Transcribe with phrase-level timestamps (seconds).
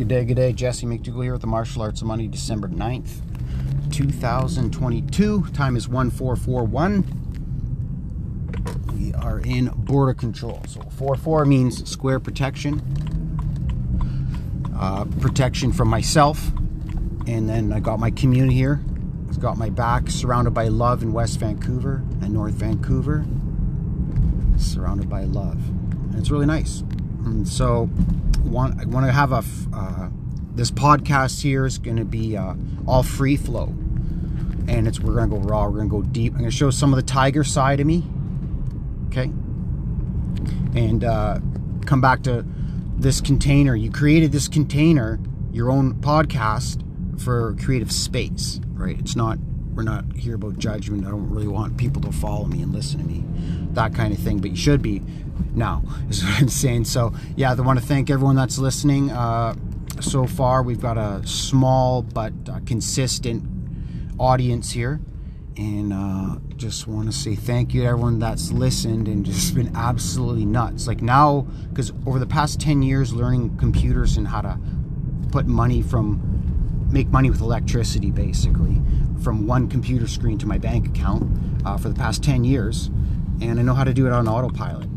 [0.00, 0.52] Good day, good day.
[0.54, 3.20] Jesse McDougall here with the Martial Arts of Money, December 9th,
[3.92, 5.48] 2022.
[5.52, 7.04] Time is 1441.
[8.94, 10.62] We are in border control.
[10.66, 12.80] So 4-4 means square protection.
[14.74, 16.50] Uh, protection from myself.
[17.26, 18.80] And then I got my community here.
[19.28, 23.26] It's got my back, surrounded by love in West Vancouver and North Vancouver.
[24.56, 25.58] Surrounded by love.
[25.58, 26.80] And it's really nice.
[27.26, 27.90] And so
[28.44, 29.44] want I want to have a
[29.74, 30.08] uh,
[30.54, 32.54] this podcast here is going to be uh,
[32.86, 33.66] all free flow,
[34.68, 35.66] and it's we're going to go raw.
[35.66, 36.32] We're going to go deep.
[36.32, 38.04] I'm going to show some of the tiger side of me.
[39.08, 39.30] Okay,
[40.78, 41.38] and uh,
[41.86, 42.44] come back to
[42.96, 43.74] this container.
[43.74, 45.18] You created this container,
[45.52, 46.84] your own podcast
[47.20, 48.98] for creative space, right?
[48.98, 49.38] It's not
[49.72, 51.06] we're not here about judgment.
[51.06, 53.24] I don't really want people to follow me and listen to me,
[53.74, 54.38] that kind of thing.
[54.38, 55.02] But you should be
[55.54, 56.84] now, is what I'm saying.
[56.84, 59.10] So, yeah, I want to thank everyone that's listening.
[59.10, 59.54] Uh,
[60.00, 63.44] so far, we've got a small but uh, consistent
[64.18, 65.00] audience here.
[65.56, 69.74] And uh, just want to say thank you to everyone that's listened and just been
[69.76, 70.86] absolutely nuts.
[70.86, 74.58] Like now, because over the past 10 years, learning computers and how to
[75.30, 78.80] put money from, make money with electricity basically,
[79.22, 81.30] from one computer screen to my bank account
[81.66, 82.90] uh, for the past 10 years.
[83.40, 84.88] And I know how to do it on autopilot.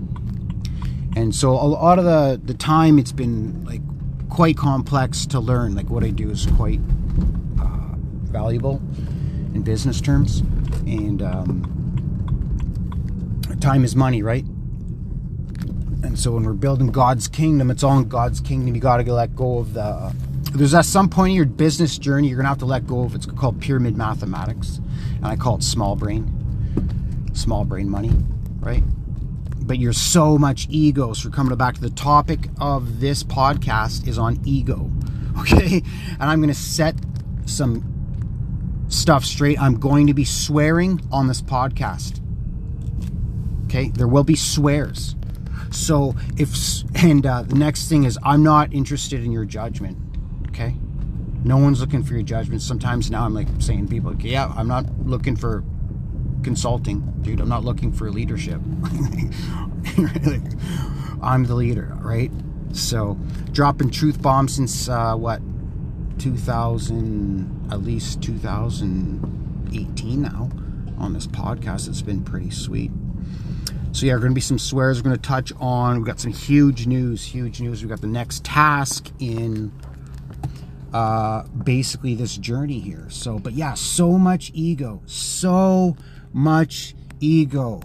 [1.15, 3.81] And so a lot of the the time it's been like
[4.29, 6.79] quite complex to learn like what i do is quite
[7.61, 8.81] uh, valuable
[9.53, 10.39] in business terms.
[10.87, 11.69] And um,
[13.61, 14.45] time is money right?
[16.03, 18.73] And so when we're building god's kingdom it's all in god's kingdom.
[18.73, 20.13] You got to let go of the
[20.53, 23.15] there's at some point in your business journey you're gonna have to let go of
[23.15, 24.79] it's called pyramid mathematics
[25.15, 26.42] and i call it small brain
[27.33, 28.11] small brain money
[28.59, 28.83] right
[29.63, 31.13] but you're so much ego.
[31.13, 34.91] So coming back to the topic of this podcast is on ego.
[35.39, 35.81] Okay?
[36.19, 36.95] And I'm to set
[37.47, 39.59] some stuff straight.
[39.59, 42.21] I'm going to be swearing on this podcast.
[43.65, 43.89] Okay?
[43.89, 45.15] There will be swears.
[45.71, 46.55] So if
[47.03, 49.97] and uh, the next thing is I'm not interested in your judgment.
[50.49, 50.75] Okay?
[51.43, 52.61] No one's looking for your judgment.
[52.61, 55.63] Sometimes now I'm like saying people, okay, yeah, I'm not looking for
[56.43, 57.39] consulting, dude.
[57.39, 58.55] I'm not looking for leadership.
[61.21, 62.31] I'm the leader, right?
[62.73, 63.17] So,
[63.51, 65.41] dropping truth bombs since uh, what
[66.19, 70.49] 2000, at least 2018 now
[70.97, 71.87] on this podcast.
[71.87, 72.91] It's been pretty sweet.
[73.91, 74.99] So yeah, we're going to be some swears.
[74.99, 75.99] We're going to touch on.
[75.99, 77.23] We got some huge news.
[77.23, 77.83] Huge news.
[77.83, 79.71] We got the next task in
[80.93, 83.05] uh, basically this journey here.
[83.09, 85.01] So, but yeah, so much ego.
[85.05, 85.95] So
[86.33, 87.81] much ego.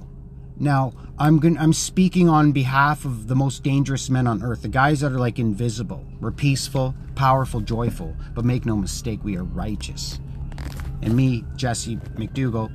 [0.59, 1.61] Now, I'm gonna.
[1.61, 5.19] I'm speaking on behalf of the most dangerous men on earth, the guys that are
[5.19, 6.05] like invisible.
[6.21, 10.19] We're peaceful, powerful, joyful, but make no mistake, we are righteous.
[11.03, 12.71] And me, Jesse McDougall,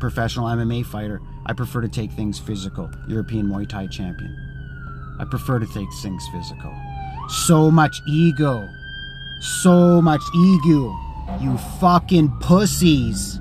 [0.00, 2.90] professional MMA fighter, I prefer to take things physical.
[3.08, 4.36] European Muay Thai champion.
[5.20, 6.74] I prefer to take things physical.
[7.28, 8.68] So much ego.
[9.40, 10.96] So much ego.
[11.40, 13.40] You fucking pussies.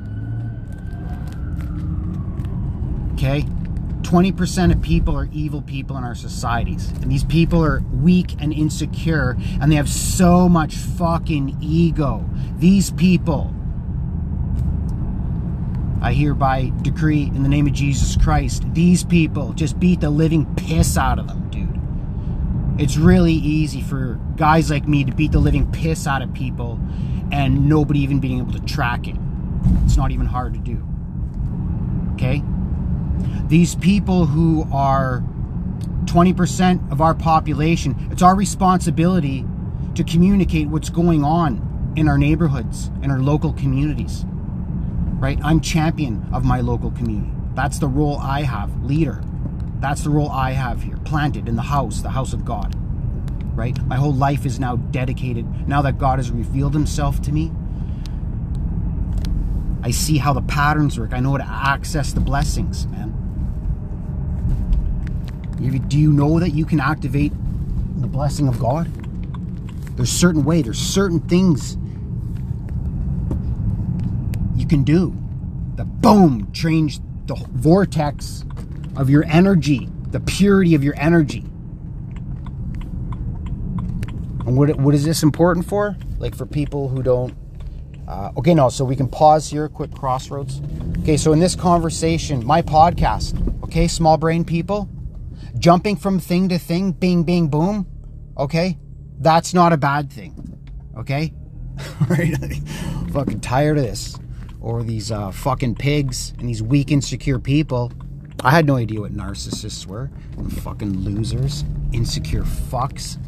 [3.19, 3.45] Okay?
[4.01, 6.89] 20% of people are evil people in our societies.
[7.01, 12.27] And these people are weak and insecure, and they have so much fucking ego.
[12.57, 13.53] These people,
[16.01, 20.45] I hereby decree in the name of Jesus Christ, these people just beat the living
[20.55, 22.81] piss out of them, dude.
[22.81, 26.79] It's really easy for guys like me to beat the living piss out of people
[27.33, 29.17] and nobody even being able to track it.
[29.83, 30.81] It's not even hard to do.
[32.13, 32.41] Okay?
[33.47, 35.23] These people who are
[36.05, 39.45] 20% of our population, it's our responsibility
[39.95, 44.25] to communicate what's going on in our neighborhoods, in our local communities.
[45.19, 45.39] Right?
[45.43, 47.31] I'm champion of my local community.
[47.53, 49.21] That's the role I have, leader.
[49.79, 52.73] That's the role I have here, planted in the house, the house of God.
[53.55, 53.77] Right?
[53.85, 57.51] My whole life is now dedicated, now that God has revealed himself to me.
[59.81, 61.13] I see how the patterns work.
[61.13, 63.15] I know how to access the blessings, man.
[65.87, 67.31] Do you know that you can activate
[68.01, 68.87] the blessing of God?
[69.95, 71.75] There's certain way, there's certain things
[74.55, 75.15] you can do
[75.75, 78.45] that boom change the vortex
[78.95, 81.45] of your energy, the purity of your energy.
[84.45, 85.95] And what what is this important for?
[86.17, 87.33] Like for people who don't
[88.09, 90.61] uh, okay, no, so we can pause here, quick crossroads.
[90.99, 94.89] Okay, so in this conversation, my podcast, okay, small brain people,
[95.59, 97.85] jumping from thing to thing, bing, bing, boom.
[98.35, 98.79] Okay?
[99.19, 100.59] That's not a bad thing.
[100.97, 101.33] Okay?
[102.09, 102.35] right?
[103.11, 104.17] fucking tired of this.
[104.59, 107.91] Or these uh, fucking pigs and these weak, insecure people.
[108.43, 110.09] I had no idea what narcissists were.
[110.61, 111.63] Fucking losers.
[111.93, 113.19] Insecure fucks.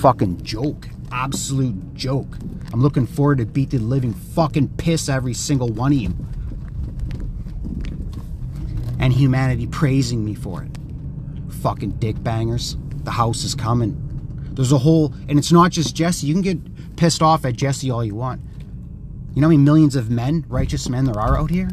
[0.00, 0.88] Fucking joke.
[1.10, 2.36] Absolute joke.
[2.72, 6.14] I'm looking forward to beat the living fucking piss every single one of you.
[8.98, 10.70] And humanity praising me for it.
[11.62, 12.76] Fucking dick bangers.
[13.04, 14.04] The house is coming.
[14.52, 16.26] There's a whole, and it's not just Jesse.
[16.26, 18.40] You can get pissed off at Jesse all you want.
[19.34, 21.70] You know how many millions of men, righteous men, there are out here?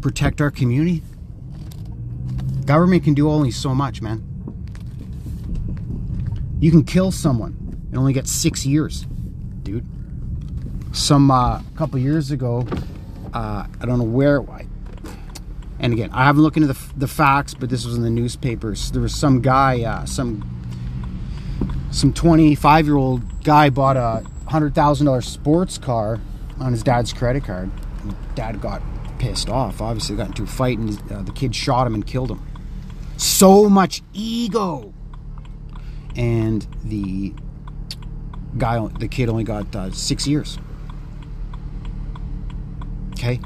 [0.00, 1.02] Protect our community.
[2.66, 4.22] Government can do only so much, man.
[6.60, 7.56] You can kill someone
[7.90, 9.06] and only get six years,
[9.62, 9.86] dude.
[10.92, 12.66] Some uh, couple years ago,
[13.32, 14.42] uh, I don't know where.
[14.50, 14.66] I,
[15.78, 18.90] and again, I haven't looked into the, the facts, but this was in the newspapers.
[18.90, 20.48] There was some guy, uh, some
[21.90, 26.20] some 25 year old guy bought a hundred thousand dollar sports car
[26.58, 27.70] on his dad's credit card.
[28.02, 28.82] And dad got
[29.18, 29.80] pissed off.
[29.80, 32.42] Obviously, got into a fight, and uh, the kid shot him and killed him.
[33.16, 34.92] So much ego.
[36.16, 37.32] And the
[38.58, 40.58] guy, the kid, only got uh, six years.
[43.12, 43.40] Okay,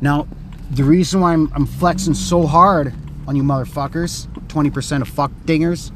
[0.00, 0.26] now
[0.70, 2.92] the reason why I'm, I'm flexing so hard
[3.26, 5.92] on you motherfuckers, 20% of fuck dingers,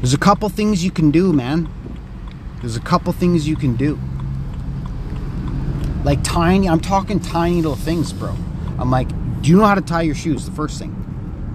[0.00, 1.68] there's a couple things you can do, man.
[2.60, 3.98] There's a couple things you can do.
[6.04, 8.36] Like tiny, I'm talking tiny little things, bro.
[8.78, 9.08] I'm like,
[9.42, 10.44] do you know how to tie your shoes?
[10.46, 10.92] The first thing.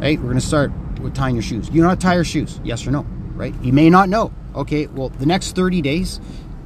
[0.01, 0.19] Right?
[0.19, 1.69] We're gonna start with tying your shoes.
[1.69, 2.59] You know how to tie your shoes?
[2.63, 3.05] Yes or no?
[3.41, 3.55] Right?
[3.63, 4.31] You may not know.
[4.53, 6.19] Okay, well, the next 30 days,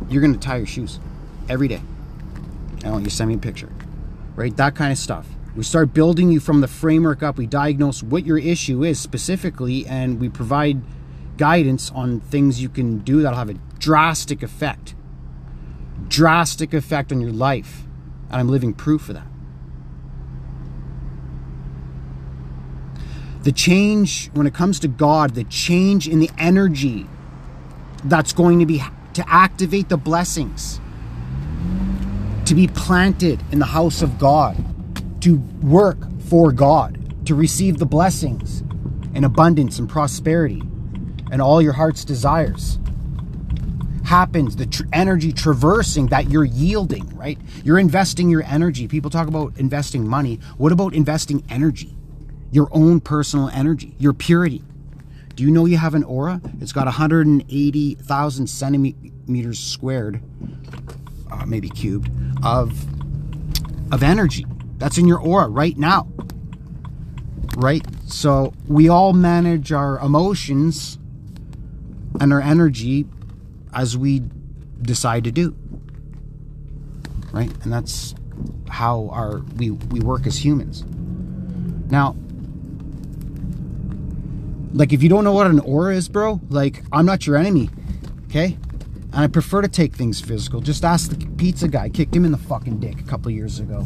[0.10, 1.00] you're gonna tie your shoes
[1.48, 1.82] every day.
[2.84, 3.72] I want you to send me a picture.
[4.36, 4.54] Right?
[4.58, 5.26] That kind of stuff.
[5.56, 7.38] We start building you from the framework up.
[7.38, 10.82] We diagnose what your issue is specifically, and we provide
[11.38, 14.96] guidance on things you can do that'll have a drastic effect.
[16.10, 17.84] Drastic effect on your life.
[18.30, 19.28] And I'm living proof of that.
[23.46, 27.06] The change, when it comes to God, the change in the energy
[28.04, 28.82] that's going to be
[29.14, 30.82] to activate the blessings,
[32.46, 34.58] to be planted in the house of God,
[35.22, 38.62] to work for God, to receive the blessings
[39.14, 40.64] and abundance and prosperity
[41.32, 42.80] and all your heart's desires
[44.06, 47.38] happens the tr- energy traversing that you're yielding right?
[47.64, 48.88] You're investing your energy.
[48.88, 50.40] People talk about investing money.
[50.58, 51.96] What about investing energy
[52.56, 54.64] your own personal energy your purity
[55.36, 60.22] do you know you have an aura it's got 180000 centimeters squared
[61.32, 62.10] uh, maybe cubed
[62.44, 62.86] of
[63.94, 64.46] of energy
[64.78, 66.08] that's in your aura right now
[67.58, 70.98] right so we all manage our emotions
[72.20, 73.06] and our energy
[73.74, 74.24] as we
[74.82, 75.56] decide to do.
[77.32, 77.52] Right?
[77.64, 78.16] And that's
[78.70, 80.84] how our we, we work as humans.
[81.90, 82.16] Now,
[84.76, 87.70] like if you don't know what an aura is, bro, like I'm not your enemy.
[88.26, 88.58] Okay?
[89.14, 90.60] And I prefer to take things physical.
[90.60, 91.88] Just ask the pizza guy.
[91.88, 93.86] Kicked him in the fucking dick a couple years ago.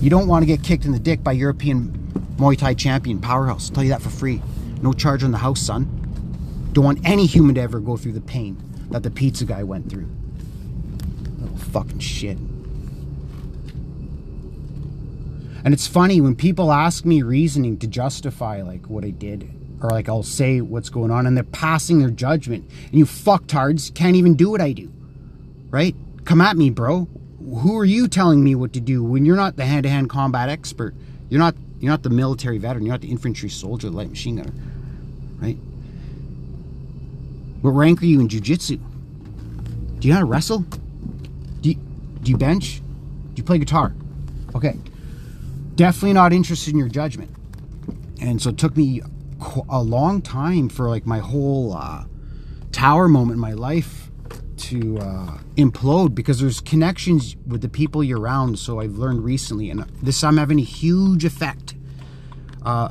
[0.00, 1.88] You don't want to get kicked in the dick by European
[2.36, 3.70] Muay Thai champion Powerhouse.
[3.70, 4.42] I'll tell you that for free.
[4.82, 5.88] No charge on the house, son.
[6.74, 9.88] Don't want any human to ever go through the pain that the pizza guy went
[9.88, 10.06] through.
[11.38, 12.36] Little fucking shit.
[15.64, 19.50] And it's funny when people ask me reasoning to justify like what I did,
[19.82, 22.68] or like I'll say what's going on, and they're passing their judgment.
[22.86, 24.92] And you fucktards can't even do what I do.
[25.70, 25.94] Right?
[26.24, 27.08] Come at me, bro.
[27.38, 30.94] Who are you telling me what to do when you're not the hand-to-hand combat expert?
[31.28, 34.36] You're not you're not the military veteran, you're not the infantry soldier, the light machine
[34.36, 34.52] gunner.
[35.38, 35.58] Right?
[37.60, 38.80] What rank are you in jujitsu?
[39.98, 40.60] Do you know how to wrestle?
[41.60, 41.74] Do you,
[42.22, 42.80] do you bench?
[43.34, 43.94] Do you play guitar?
[44.54, 44.78] Okay.
[45.74, 47.30] Definitely not interested in your judgment.
[48.20, 49.02] And so it took me
[49.68, 52.04] a long time for like my whole uh,
[52.72, 54.10] tower moment in my life
[54.56, 58.58] to uh, implode because there's connections with the people you're around.
[58.58, 61.74] So I've learned recently, and this I'm having a huge effect
[62.64, 62.90] uh,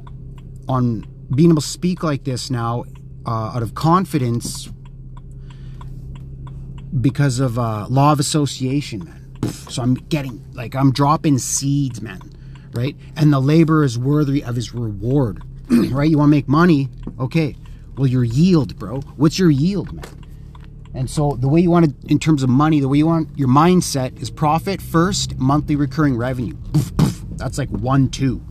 [0.68, 2.86] on being able to speak like this now
[3.26, 4.70] uh, out of confidence
[7.02, 9.22] because of uh, law of association, man.
[9.70, 12.22] So I'm getting like I'm dropping seeds, man,
[12.74, 12.96] right?
[13.16, 15.44] And the labor is worthy of his reward,
[15.92, 16.10] right?
[16.10, 17.56] You want to make money, okay?
[17.98, 19.00] Well, your yield, bro.
[19.18, 20.06] What's your yield, man?
[20.94, 23.38] And so the way you want it in terms of money, the way you want
[23.38, 26.56] your mindset is profit first, monthly recurring revenue.
[27.32, 28.42] That's like one, two.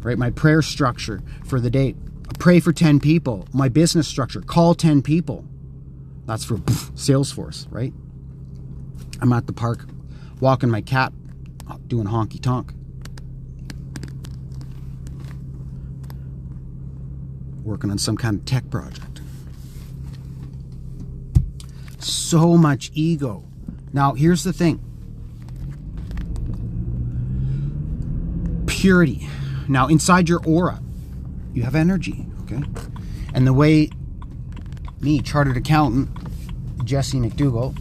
[0.00, 0.16] Right?
[0.16, 1.94] My prayer structure for the day
[2.38, 3.46] pray for 10 people.
[3.52, 5.44] My business structure, call 10 people.
[6.26, 7.92] That's for pff, Salesforce, right?
[9.20, 9.86] I'm at the park
[10.40, 11.12] walking my cat,
[11.86, 12.72] doing honky tonk.
[17.66, 19.20] Working on some kind of tech project.
[21.98, 23.42] So much ego.
[23.92, 24.80] Now, here's the thing
[28.66, 29.28] purity.
[29.68, 30.80] Now, inside your aura,
[31.52, 32.62] you have energy, okay?
[33.34, 33.90] And the way
[35.00, 36.08] me, chartered accountant,
[36.84, 37.76] Jesse McDougall,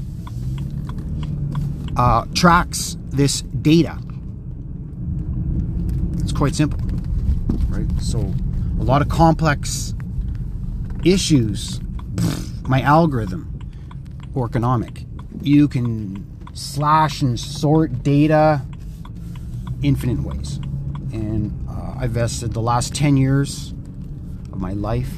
[1.95, 3.99] uh, tracks this data.
[6.21, 6.79] It's quite simple,
[7.69, 7.87] right?
[8.01, 8.33] So,
[8.85, 9.95] lot of complex
[11.03, 11.79] issues,
[12.67, 13.59] my algorithm,
[14.35, 15.05] or economic.
[15.41, 18.61] You can slash and sort data
[19.81, 20.57] infinite ways.
[21.11, 23.71] And uh, I vested the last 10 years
[24.51, 25.11] of my life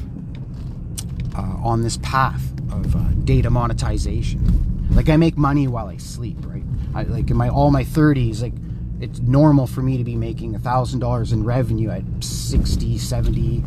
[1.35, 4.87] uh, on this path of uh, data monetization.
[4.91, 6.63] Like I make money while I sleep, right?
[6.95, 8.53] I, like in my all my 30s, like
[8.99, 13.63] it's normal for me to be making a thousand dollars in revenue at 60, 70,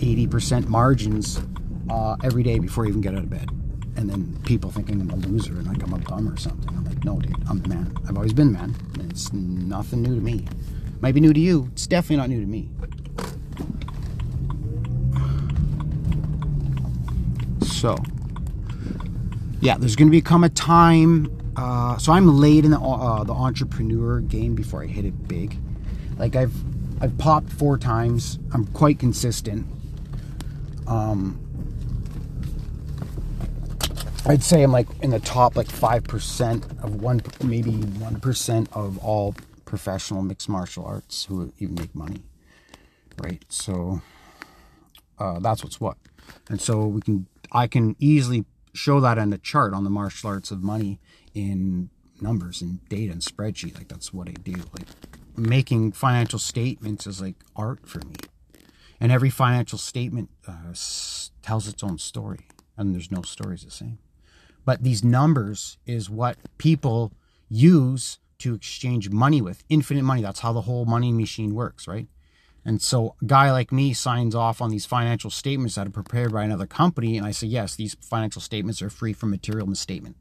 [0.00, 1.40] 80 percent margins
[1.90, 3.48] uh, every day before I even get out of bed.
[3.96, 6.68] And then people thinking I'm a loser and like I'm a bum or something.
[6.76, 7.96] I'm like, no, dude, I'm the man.
[8.08, 8.74] I've always been the man.
[8.98, 10.46] And it's nothing new to me.
[11.00, 11.68] Might be new to you.
[11.72, 12.68] It's definitely not new to me.
[17.66, 17.96] So,
[19.60, 21.30] yeah, there's going to become a time.
[21.56, 25.56] Uh, so I'm late in the uh, the entrepreneur game before I hit it big.
[26.18, 26.54] Like I've
[27.00, 28.38] I've popped four times.
[28.52, 29.66] I'm quite consistent.
[30.86, 31.40] Um,
[34.26, 38.68] I'd say I'm like in the top like five percent of one, maybe one percent
[38.72, 39.34] of all
[39.64, 42.22] professional mixed martial arts who even make money,
[43.22, 43.44] right?
[43.48, 44.00] So
[45.18, 45.98] uh, that's what's what,
[46.48, 50.30] and so we can I can easily show that on the chart on the martial
[50.30, 50.98] arts of money
[51.34, 53.76] in numbers and data and spreadsheet.
[53.76, 54.52] Like that's what I do.
[54.52, 54.88] Like
[55.36, 58.16] making financial statements is like art for me,
[59.00, 60.74] and every financial statement uh,
[61.42, 63.98] tells its own story, and there's no stories the same.
[64.64, 67.12] But these numbers is what people
[67.48, 69.62] use to exchange money with.
[69.68, 70.22] Infinite money.
[70.22, 72.08] That's how the whole money machine works, right?
[72.64, 76.32] And so a guy like me signs off on these financial statements that are prepared
[76.32, 77.18] by another company.
[77.18, 80.16] And I say, yes, these financial statements are free from material misstatement.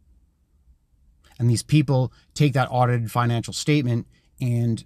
[1.40, 4.08] And these people take that audited financial statement
[4.40, 4.84] and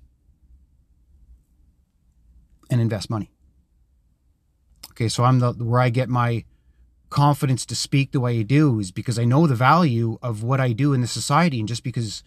[2.70, 3.32] and invest money.
[4.92, 6.44] Okay, so I'm the where I get my
[7.10, 10.60] confidence to speak the way I do is because I know the value of what
[10.60, 11.60] I do in the society.
[11.60, 12.24] And just because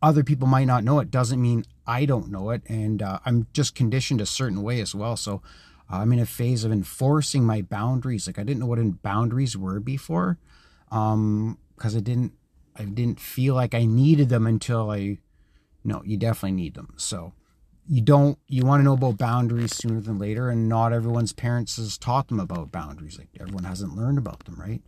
[0.00, 2.62] other people might not know it doesn't mean I don't know it.
[2.68, 5.16] And uh, I'm just conditioned a certain way as well.
[5.16, 5.42] So
[5.90, 8.26] uh, I'm in a phase of enforcing my boundaries.
[8.26, 10.38] Like I didn't know what boundaries were before
[10.88, 12.32] because um, I didn't
[12.76, 15.18] I didn't feel like I needed them until I
[15.84, 16.94] no, you definitely need them.
[16.96, 17.32] So
[17.88, 21.76] you don't you want to know about boundaries sooner than later and not everyone's parents
[21.76, 23.18] has taught them about boundaries.
[23.18, 24.82] Like everyone hasn't learned about them right?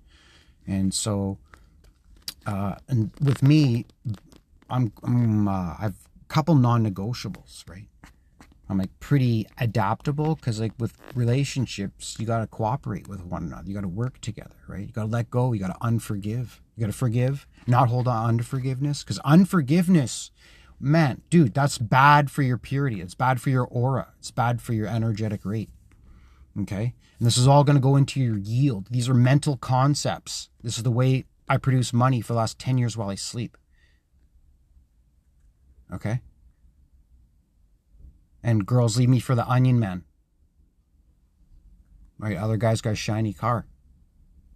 [0.66, 1.38] And so
[2.46, 3.86] uh and with me
[4.70, 7.86] i'm i'm uh, i've a couple non-negotiables right
[8.68, 13.68] i'm like pretty adaptable because like with relationships you got to cooperate with one another
[13.68, 16.60] you got to work together right you got to let go you got to unforgive
[16.76, 20.30] you got to forgive not hold on to forgiveness because unforgiveness
[20.80, 23.00] man, dude, that's bad for your purity.
[23.00, 24.12] It's bad for your aura.
[24.18, 25.70] It's bad for your energetic rate.
[26.60, 26.94] Okay.
[27.18, 28.88] And this is all going to go into your yield.
[28.90, 30.50] These are mental concepts.
[30.62, 33.56] This is the way I produce money for the last 10 years while I sleep.
[35.92, 36.20] Okay.
[38.44, 40.04] And girls leave me for the onion man.
[42.18, 42.36] Right.
[42.36, 43.66] Other guys got a shiny car.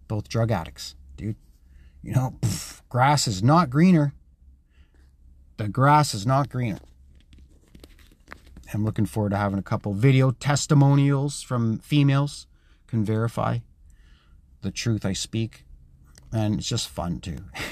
[0.07, 1.35] Both drug addicts, dude.
[2.01, 4.13] You know, pff, grass is not greener
[5.59, 6.79] the grass is not greener.
[8.73, 12.47] I'm looking forward to having a couple video testimonials from females
[12.87, 13.59] can verify
[14.61, 15.65] the truth I speak.
[16.31, 17.39] And it's just fun too.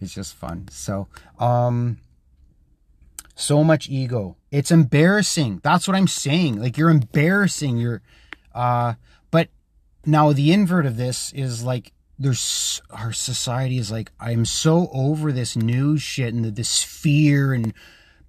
[0.00, 0.68] it's just fun.
[0.70, 1.98] So, um,
[3.36, 4.36] so much ego.
[4.50, 5.60] It's embarrassing.
[5.62, 6.60] That's what I'm saying.
[6.60, 7.76] Like you're embarrassing.
[7.76, 8.02] You're,
[8.54, 8.94] uh,
[9.30, 9.50] but
[10.04, 15.30] now the invert of this is like there's our society is like i'm so over
[15.32, 17.74] this news shit and this fear and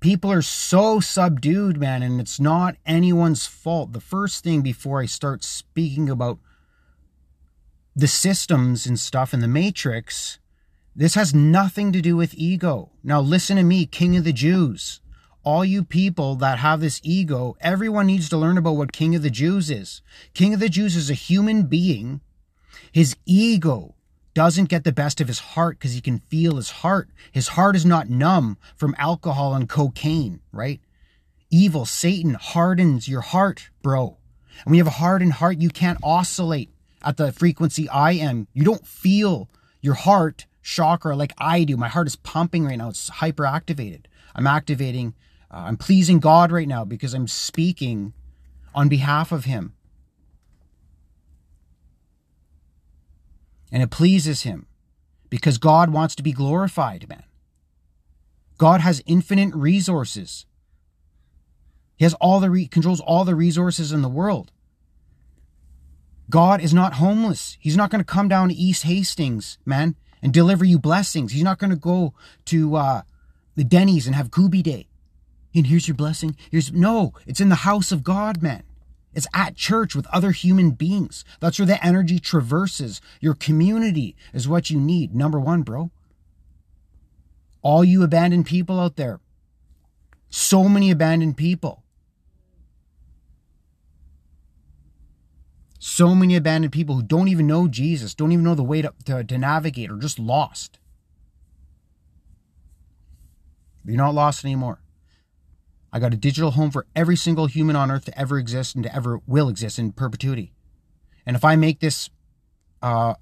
[0.01, 5.05] people are so subdued man and it's not anyone's fault the first thing before i
[5.05, 6.37] start speaking about
[7.95, 10.37] the systems and stuff in the matrix
[10.97, 14.99] this has nothing to do with ego now listen to me king of the jews
[15.47, 19.21] all you people that have this ego, everyone needs to learn about what King of
[19.21, 20.01] the Jews is.
[20.33, 22.19] King of the Jews is a human being.
[22.91, 23.95] His ego
[24.33, 27.07] doesn't get the best of his heart because he can feel his heart.
[27.31, 30.81] His heart is not numb from alcohol and cocaine, right?
[31.49, 34.17] Evil, Satan hardens your heart, bro.
[34.57, 38.49] And when you have a hardened heart, you can't oscillate at the frequency I am.
[38.53, 39.49] You don't feel
[39.79, 41.77] your heart chakra like I do.
[41.77, 42.89] My heart is pumping right now.
[42.89, 44.05] It's hyperactivated.
[44.35, 45.15] I'm activating,
[45.49, 48.13] uh, I'm pleasing God right now because I'm speaking
[48.75, 49.73] on behalf of Him.
[53.71, 54.67] And it pleases Him
[55.29, 57.23] because God wants to be glorified, man.
[58.57, 60.45] God has infinite resources.
[61.95, 64.51] He has all the re- controls all the resources in the world.
[66.29, 67.57] God is not homeless.
[67.61, 71.31] He's not going to come down to East Hastings, man, and deliver you blessings.
[71.31, 72.13] He's not going to go
[72.45, 73.01] to uh,
[73.55, 74.87] the Denny's and have Gooby Day.
[75.53, 76.35] And here's your blessing.
[76.51, 78.63] Here's no, it's in the house of God, man.
[79.13, 81.25] It's at church with other human beings.
[81.39, 83.01] That's where the energy traverses.
[83.19, 85.15] Your community is what you need.
[85.15, 85.89] Number one, bro.
[87.63, 89.19] All you abandoned people out there.
[90.29, 91.83] So many abandoned people.
[95.79, 98.93] So many abandoned people who don't even know Jesus, don't even know the way to,
[99.05, 100.79] to, to navigate, or just lost.
[103.85, 104.81] You're not lost anymore.
[105.93, 108.83] I got a digital home for every single human on earth to ever exist and
[108.83, 110.51] to ever will exist in perpetuity.
[111.25, 112.09] And if I make this
[112.81, 113.13] uh,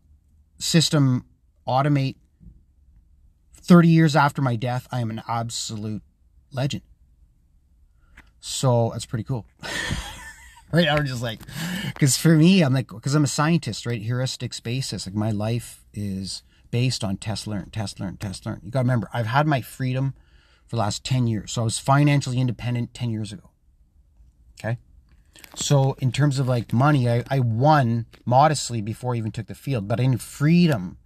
[0.57, 1.25] system
[1.67, 2.15] automate
[3.53, 6.03] 30 years after my death, I am an absolute
[6.51, 6.83] legend.
[8.39, 9.45] So that's pretty cool.
[10.72, 10.88] right?
[10.88, 11.39] I'm just like,
[11.93, 14.01] because for me, I'm like, because I'm a scientist, right?
[14.01, 15.05] Heuristics basis.
[15.07, 18.60] Like my life is based on test learn, test learn, test learn.
[18.63, 20.13] You got to remember, I've had my freedom
[20.67, 21.51] for the last 10 years.
[21.51, 23.50] So I was financially independent 10 years ago.
[24.60, 24.77] Okay.
[25.55, 29.55] So in terms of like money, I, I won modestly before I even took the
[29.55, 30.98] field, but I knew freedom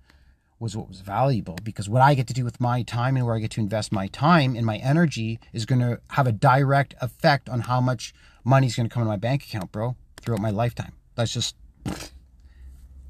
[0.59, 3.35] was what was valuable because what I get to do with my time and where
[3.35, 6.95] I get to invest my time and my energy is going to have a direct
[7.01, 10.41] effect on how much money is going to come in my bank account, bro, throughout
[10.41, 10.93] my lifetime.
[11.15, 11.55] That's just,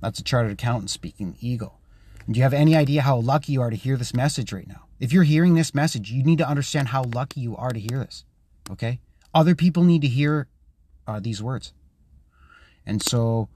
[0.02, 1.74] that's a chartered accountant speaking ego.
[2.30, 4.86] Do you have any idea how lucky you are to hear this message right now?
[5.00, 7.98] If you're hearing this message, you need to understand how lucky you are to hear
[7.98, 8.26] this.
[8.70, 9.00] Okay?
[9.34, 10.48] Other people need to hear
[11.08, 11.74] uh, these words.
[12.86, 13.50] And so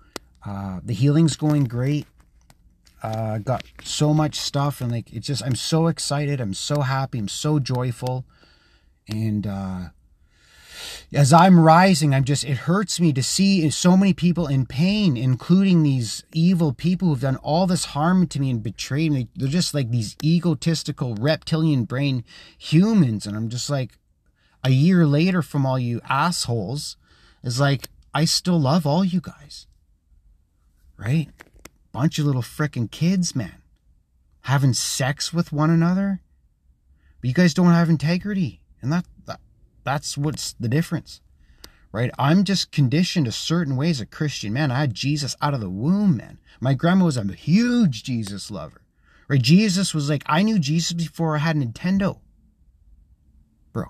[0.46, 2.08] uh, the healing's going great.
[3.04, 6.40] Uh, got so much stuff and like it's just I'm so excited.
[6.40, 7.20] I'm so happy.
[7.20, 8.26] I'm so joyful.
[9.10, 9.90] And uh,
[11.14, 15.16] as I'm rising, I'm just, it hurts me to see so many people in pain,
[15.18, 19.28] including these evil people who've done all this harm to me and betrayed me.
[19.36, 22.24] They're just like these egotistical reptilian brain
[22.58, 23.28] humans.
[23.28, 23.98] And I'm just like,
[24.64, 26.98] a year later from all you assholes,
[27.44, 29.68] is like, I still love all you guys.
[30.98, 31.30] Right?
[31.94, 33.62] Bunch of little frickin' kids, man.
[34.42, 36.22] Having sex with one another.
[37.22, 38.60] But you guys don't have integrity.
[38.82, 39.06] And that
[39.84, 41.22] that's what's the difference,
[41.92, 42.12] right?
[42.18, 44.72] I'm just conditioned a certain way as a Christian man.
[44.72, 46.40] I had Jesus out of the womb, man.
[46.60, 48.82] My grandma was a huge Jesus lover,
[49.28, 49.42] right?
[49.42, 52.20] Jesus was like, I knew Jesus before I had Nintendo,
[53.72, 53.86] bro.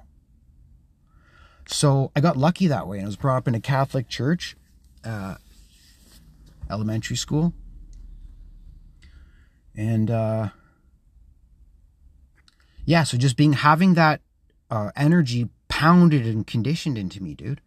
[1.68, 2.98] So I got lucky that way.
[2.98, 4.56] And I was brought up in a Catholic church,
[5.04, 5.36] uh,
[6.70, 7.54] elementary school.
[9.76, 10.50] And, uh,
[12.86, 14.22] yeah, so just being having that
[14.70, 17.62] uh, energy pounded and conditioned into me, dude,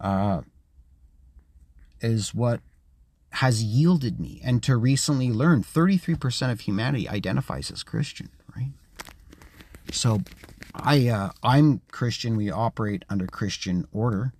[0.00, 0.42] uh,
[2.00, 2.60] is what
[3.30, 4.40] has yielded me.
[4.44, 8.70] And to recently learn 33% of humanity identifies as Christian, right?
[9.90, 10.20] So
[10.74, 12.36] I uh, I'm Christian.
[12.36, 14.32] We operate under Christian order,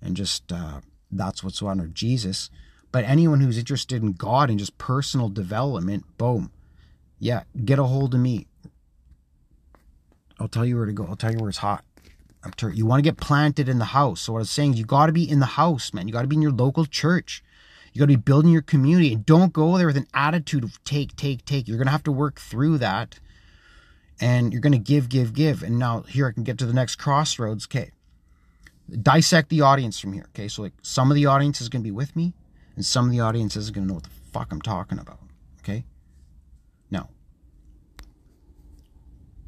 [0.00, 2.50] and just uh, that's what's under Jesus.
[2.92, 6.50] But anyone who's interested in God and just personal development, boom,
[7.18, 8.46] yeah, get a hold of me.
[10.40, 11.06] I'll tell you where to go.
[11.06, 11.84] I'll tell you where it's hot.
[12.72, 14.22] You want to get planted in the house.
[14.22, 16.08] So what I'm saying is you got to be in the house, man.
[16.08, 17.44] You got to be in your local church.
[17.92, 19.12] You got to be building your community.
[19.12, 21.68] And don't go there with an attitude of take, take, take.
[21.68, 23.20] You're going to have to work through that.
[24.20, 25.62] And you're going to give, give, give.
[25.62, 27.66] And now here I can get to the next crossroads.
[27.66, 27.90] Okay.
[29.02, 30.26] Dissect the audience from here.
[30.34, 30.48] Okay.
[30.48, 32.32] So like some of the audience is going to be with me
[32.80, 35.20] and some of the audience isn't going to know what the fuck I'm talking about.
[35.60, 35.84] Okay.
[36.90, 37.10] Now,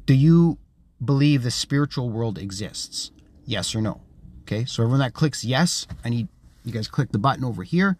[0.05, 0.59] do you
[1.03, 3.09] believe the spiritual world exists?
[3.43, 4.01] Yes or no?
[4.43, 6.27] Okay, so everyone that clicks yes, I need
[6.63, 7.97] you guys click the button over here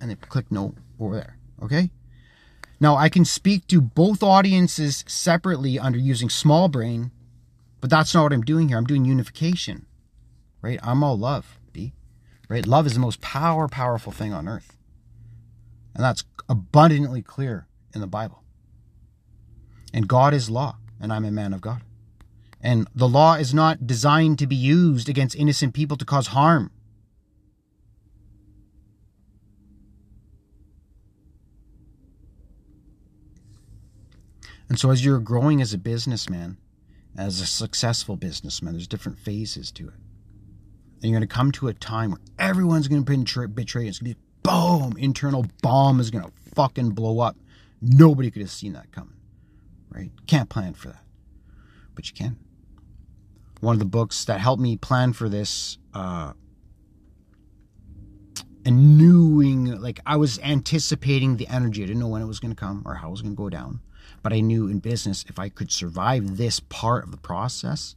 [0.00, 1.36] and then click no over there.
[1.60, 1.90] Okay?
[2.78, 7.10] Now I can speak to both audiences separately under using small brain
[7.80, 8.78] But that's not what I'm doing here.
[8.78, 9.86] I'm doing unification,
[10.62, 10.78] right?
[10.82, 11.58] I'm all love,
[12.50, 12.66] right?
[12.66, 14.76] Love is the most power, powerful thing on earth.
[15.94, 18.42] And that's abundantly clear in the Bible.
[19.94, 21.82] And God is law, and I'm a man of God.
[22.60, 26.72] And the law is not designed to be used against innocent people to cause harm.
[34.68, 36.58] And so, as you're growing as a businessman,
[37.16, 39.94] as a successful businessman, there's different phases to it.
[41.02, 43.86] And you're going to come to a time where everyone's going to betray, betray.
[43.86, 47.36] It's going to be boom, internal bomb is going to fucking blow up.
[47.80, 49.16] Nobody could have seen that coming,
[49.90, 50.10] right?
[50.26, 51.02] Can't plan for that,
[51.94, 52.38] but you can.
[53.60, 56.32] One of the books that helped me plan for this, uh,
[58.64, 61.82] and knowing, like, I was anticipating the energy.
[61.82, 63.38] I didn't know when it was going to come or how it was going to
[63.38, 63.80] go down
[64.22, 67.94] but I knew in business, if I could survive this part of the process,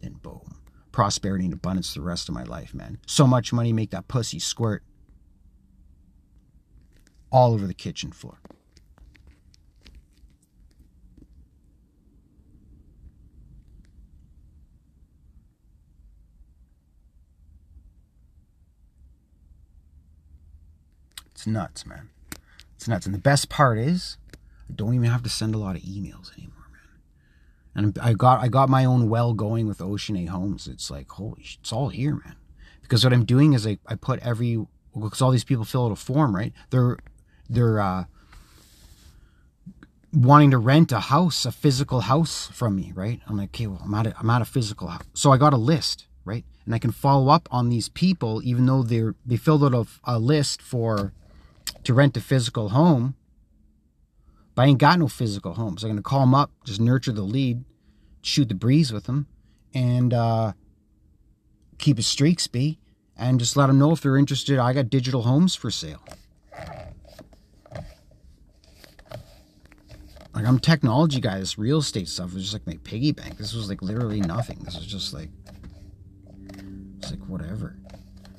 [0.00, 0.56] then boom,
[0.92, 2.98] prosperity and abundance the rest of my life, man.
[3.06, 4.84] So much money, make that pussy squirt
[7.30, 8.38] all over the kitchen floor.
[21.30, 22.10] It's nuts, man.
[22.76, 23.04] It's nuts.
[23.06, 24.16] And the best part is,
[24.70, 26.51] I don't even have to send a lot of emails anymore.
[27.74, 30.66] And I got I got my own well going with Ocean A Homes.
[30.66, 32.36] It's like holy, shit, it's all here, man.
[32.82, 35.92] Because what I'm doing is I, I put every because all these people fill out
[35.92, 36.52] a form, right?
[36.70, 36.98] They're
[37.48, 38.04] they're uh,
[40.12, 43.20] wanting to rent a house, a physical house from me, right?
[43.26, 45.54] I'm like, okay, well, I'm out of, I'm out of physical house, so I got
[45.54, 46.44] a list, right?
[46.66, 49.86] And I can follow up on these people, even though they're they filled out a,
[50.04, 51.12] a list for
[51.84, 53.14] to rent a physical home
[54.54, 55.78] but I ain't got no physical home.
[55.78, 57.64] So I'm going to call them up, just nurture the lead,
[58.22, 59.26] shoot the breeze with them,
[59.74, 60.52] and uh,
[61.78, 62.78] keep a streaks be,
[63.16, 64.58] and just let them know if they're interested.
[64.58, 66.02] I got digital homes for sale.
[70.34, 71.38] Like I'm technology guy.
[71.38, 73.36] This real estate stuff was just like my piggy bank.
[73.36, 74.60] This was like literally nothing.
[74.64, 75.28] This was just like,
[76.98, 77.76] it's like whatever.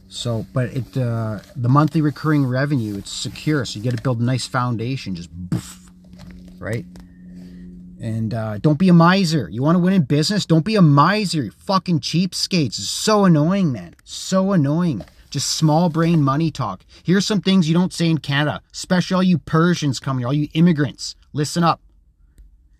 [0.09, 4.21] So, but it uh, the monthly recurring revenue it's secure, so you get to build
[4.21, 5.15] a nice foundation.
[5.15, 5.82] Just boof,
[6.63, 6.85] right?
[8.01, 9.47] And uh, don't be a miser.
[9.49, 10.45] You want to win in business?
[10.45, 11.43] Don't be a miser.
[11.43, 12.79] You fucking cheapskates.
[12.79, 13.95] It's so annoying, man.
[14.03, 15.03] So annoying.
[15.29, 16.83] Just small brain money talk.
[17.03, 20.33] Here's some things you don't say in Canada, especially all you Persians coming here, all
[20.33, 21.15] you immigrants.
[21.31, 21.79] Listen up.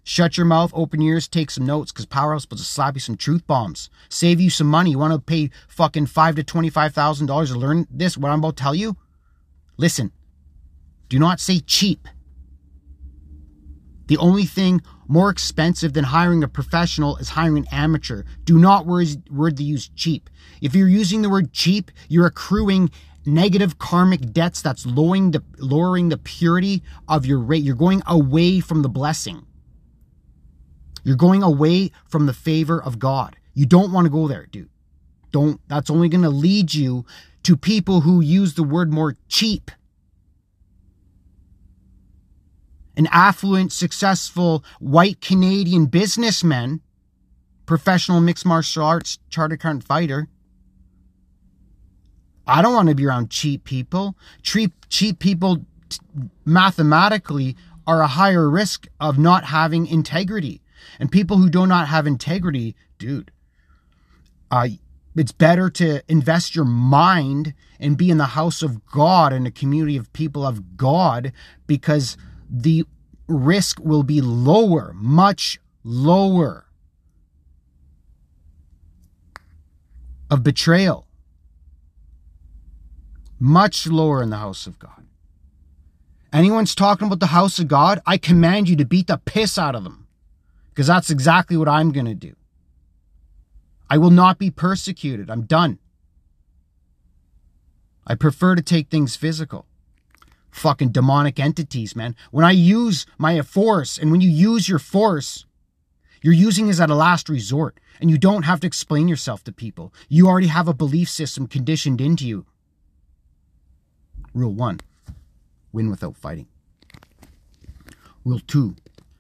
[0.04, 2.96] Shut your mouth, open your ears, take some notes, because Powerhouse is supposed to slap
[2.96, 3.90] you some truth bombs.
[4.10, 4.92] Save you some money.
[4.92, 8.18] You want to pay fucking five to twenty-five thousand dollars to learn this?
[8.18, 8.98] What I'm about to tell you?
[9.78, 10.12] Listen.
[11.08, 12.08] Do not say cheap.
[14.14, 18.22] The only thing more expensive than hiring a professional is hiring an amateur.
[18.46, 20.30] Do not word the use cheap.
[20.62, 22.92] If you're using the word cheap, you're accruing
[23.26, 27.64] negative karmic debts that's lowering the lowering the purity of your rate.
[27.64, 29.48] You're going away from the blessing.
[31.04, 33.36] You're going away from the favor of God.
[33.56, 34.70] You don't want to go there, dude.
[35.32, 37.04] Don't that's only going to lead you
[37.42, 39.72] to people who use the word more cheap
[42.96, 46.82] an affluent, successful white Canadian businessman,
[47.66, 50.28] professional mixed martial arts charter current fighter.
[52.46, 54.16] I don't want to be around cheap people.
[54.42, 56.00] Cheap, cheap people t-
[56.46, 57.56] mathematically
[57.88, 60.62] are a higher risk of not having integrity.
[61.00, 63.32] And people who do not have integrity, dude,
[64.52, 64.68] uh,
[65.16, 69.52] it's better to invest your mind and be in the house of God and a
[69.52, 71.32] community of people of God
[71.68, 72.18] because
[72.50, 72.86] the
[73.28, 76.66] risk will be lower, much lower
[80.30, 81.08] of betrayal.
[83.40, 85.06] Much lower in the house of God.
[86.32, 89.76] Anyone's talking about the house of God, I command you to beat the piss out
[89.76, 90.08] of them.
[90.70, 92.36] Because that's exactly what I'm going to do.
[93.90, 95.30] I will not be persecuted.
[95.30, 95.78] I'm done.
[98.08, 99.68] I prefer to take things physical
[100.54, 102.16] fucking demonic entities, man.
[102.32, 105.46] When I use my force, and when you use your force,
[106.22, 109.52] you're using it as a last resort, and you don't have to explain yourself to
[109.52, 109.94] people.
[110.08, 112.46] You already have a belief system conditioned into you.
[114.34, 114.80] Rule one
[115.72, 116.48] win without fighting.
[118.24, 118.76] Rule two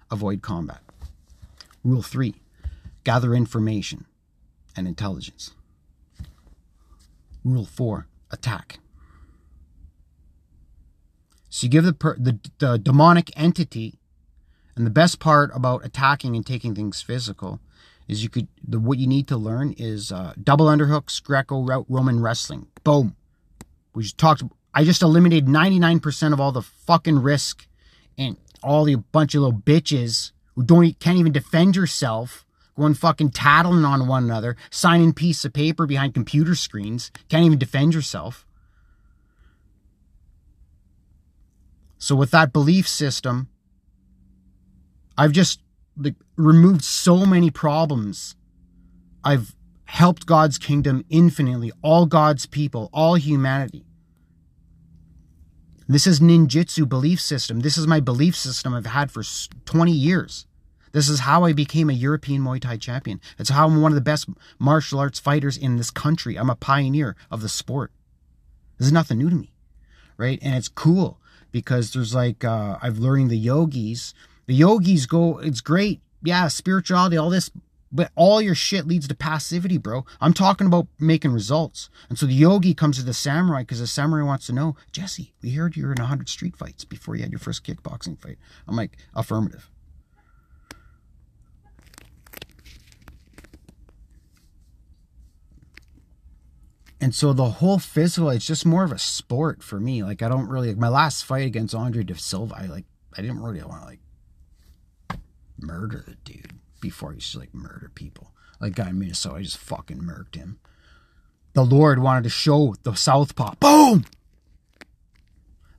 [0.09, 0.81] avoid combat.
[1.83, 2.35] Rule three
[3.03, 4.05] gather information
[4.75, 5.51] and intelligence.
[7.43, 8.79] Rule four attack.
[11.53, 13.99] So you give the, the, the demonic entity,
[14.75, 17.59] and the best part about attacking and taking things physical
[18.07, 22.69] is you could the what you need to learn is uh, double underhooks, Greco-Roman wrestling.
[22.83, 23.15] Boom.
[23.93, 24.41] We just talked.
[24.73, 27.67] I just eliminated 99% of all the fucking risk
[28.17, 33.29] and all the bunch of little bitches who don't can't even defend yourself, going fucking
[33.29, 38.43] tattling on one another, signing piece of paper behind computer screens, can't even defend yourself.
[42.03, 43.47] So with that belief system,
[45.17, 45.61] I've just
[45.95, 48.35] like, removed so many problems.
[49.23, 53.85] I've helped God's kingdom infinitely, all God's people, all humanity.
[55.87, 57.61] This is ninjutsu belief system.
[57.61, 59.23] This is my belief system I've had for
[59.63, 60.45] 20 years.
[60.91, 63.21] This is how I became a European Muay Thai champion.
[63.39, 64.27] It's how I'm one of the best
[64.59, 66.37] martial arts fighters in this country.
[66.37, 67.93] I'm a pioneer of the sport.
[68.77, 69.53] This is nothing new to me,
[70.17, 70.37] right?
[70.41, 71.21] And it's cool
[71.53, 74.13] because there's like uh, I've learning the yogis.
[74.47, 75.37] The yogis go.
[75.37, 77.49] It's great, yeah, spirituality, all this
[77.93, 80.03] but all your shit leads to passivity, bro.
[80.19, 81.89] I'm talking about making results.
[82.09, 85.31] And so the yogi comes to the samurai because the samurai wants to know, Jesse,
[85.43, 88.39] we heard you were in 100 street fights before you had your first kickboxing fight.
[88.67, 89.69] I'm like, affirmative.
[97.03, 100.01] And so the whole physical, it's just more of a sport for me.
[100.03, 102.55] Like I don't really like my last fight against Andre De Silva.
[102.57, 102.85] I like
[103.17, 103.99] I didn't really want to like
[105.59, 108.31] murder the dude before he used to like murder people.
[108.61, 110.59] Like guy in Minnesota, I just fucking murked him.
[111.51, 113.55] The Lord wanted to show the southpaw.
[113.59, 114.05] Boom!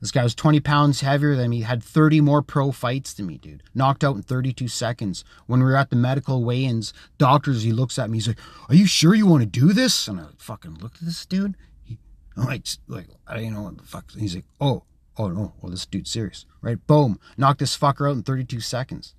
[0.01, 3.37] This guy was 20 pounds heavier than me, had 30 more pro fights than me,
[3.37, 3.63] dude.
[3.73, 5.23] Knocked out in 32 seconds.
[5.47, 8.75] When we were at the medical weigh-ins, doctors, he looks at me, he's like, Are
[8.75, 10.07] you sure you want to do this?
[10.07, 11.55] And I fucking looked at this dude.
[11.83, 11.97] He,
[12.35, 14.11] I'm like, like, I don't know what the fuck.
[14.13, 14.83] And he's like, Oh,
[15.17, 16.45] oh no, well, this dude's serious.
[16.61, 16.85] Right?
[16.85, 17.19] Boom.
[17.37, 19.15] Knocked this fucker out in 32 seconds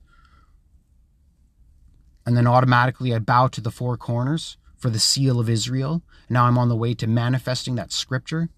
[2.26, 6.02] and then automatically I bow to the four corners for the seal of Israel.
[6.28, 8.50] Now I'm on the way to manifesting that scripture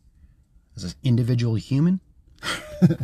[0.75, 2.01] as an individual human.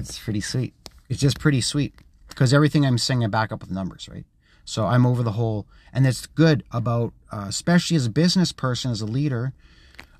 [0.00, 0.74] It's pretty sweet.
[1.08, 1.94] It's just pretty sweet
[2.28, 4.24] because everything I'm saying I back up with numbers, right?
[4.64, 8.90] So I'm over the whole, and it's good about, uh, especially as a business person,
[8.90, 9.52] as a leader,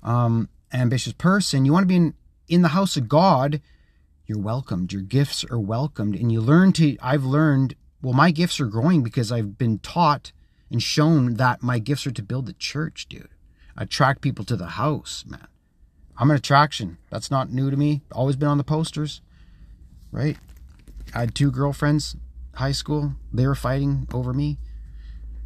[0.03, 1.65] um, ambitious person.
[1.65, 2.13] You want to be in
[2.47, 3.61] in the house of God.
[4.27, 4.93] You're welcomed.
[4.93, 6.97] Your gifts are welcomed, and you learn to.
[7.01, 10.31] I've learned well, my gifts are growing because I've been taught
[10.69, 13.29] and shown that my gifts are to build the church, dude.
[13.77, 15.47] Attract people to the house, man.
[16.21, 16.99] I'm an attraction.
[17.09, 18.03] That's not new to me.
[18.11, 19.21] Always been on the posters,
[20.11, 20.37] right?
[21.15, 22.15] I had two girlfriends,
[22.53, 23.13] high school.
[23.33, 24.59] They were fighting over me,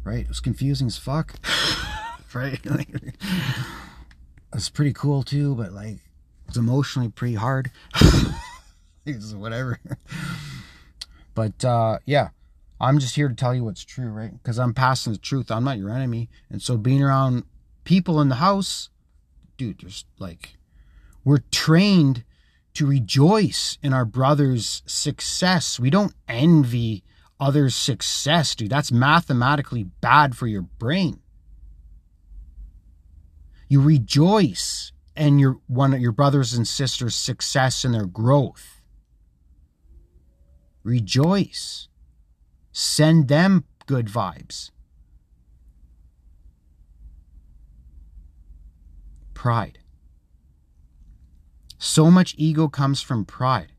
[0.04, 0.20] right?
[0.20, 1.36] It was confusing as fuck,
[2.34, 2.60] right?
[2.66, 3.14] it
[4.52, 5.96] was pretty cool too, but like,
[6.46, 7.70] it's emotionally pretty hard.
[9.06, 9.80] it's whatever.
[11.34, 12.28] But uh, yeah,
[12.78, 14.32] I'm just here to tell you what's true, right?
[14.32, 15.50] Because I'm passing the truth.
[15.50, 16.28] I'm not your enemy.
[16.50, 17.44] And so being around
[17.84, 18.90] people in the house,
[19.56, 20.55] dude, there's like,
[21.26, 22.22] we're trained
[22.74, 25.80] to rejoice in our brother's success.
[25.80, 27.02] We don't envy
[27.40, 28.70] others' success, dude.
[28.70, 31.18] That's mathematically bad for your brain.
[33.68, 38.80] You rejoice in your one of your brothers and sisters' success and their growth.
[40.84, 41.88] Rejoice.
[42.70, 44.70] Send them good vibes.
[49.34, 49.80] Pride.
[51.86, 53.72] So much ego comes from pride.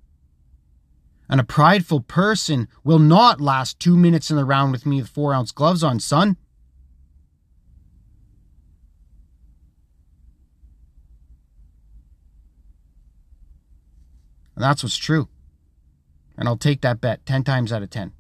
[1.30, 5.10] And a prideful person will not last two minutes in the round with me with
[5.10, 6.38] four ounce gloves on, son.
[14.56, 15.28] And that's what's true.
[16.38, 18.14] And I'll take that bet 10 times out of 10.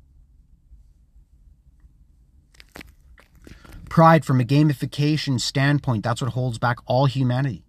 [3.89, 7.66] Pride, from a gamification standpoint, that's what holds back all humanity.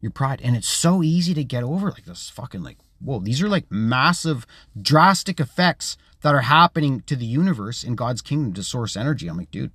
[0.00, 0.40] Your pride.
[0.42, 3.70] And it's so easy to get over like this fucking like, whoa, these are like
[3.70, 4.46] massive,
[4.80, 9.28] drastic effects that are happening to the universe in God's kingdom to source energy.
[9.28, 9.72] I'm like, dude,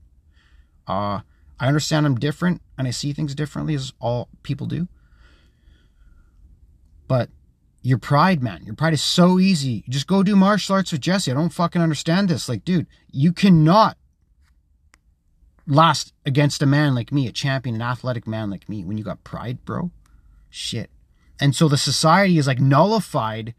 [0.88, 1.22] uh,
[1.60, 4.88] I understand I'm different and I see things differently as all people do.
[7.08, 7.30] But
[7.82, 9.84] your pride, man, your pride is so easy.
[9.90, 11.32] Just go do martial arts with Jesse.
[11.32, 12.48] I don't fucking understand this.
[12.48, 13.98] Like, dude, you cannot
[15.68, 19.04] lost against a man like me, a champion, an athletic man like me, when you
[19.04, 19.92] got pride, bro.
[20.56, 20.92] Shit.
[21.40, 23.56] And so the society is like nullified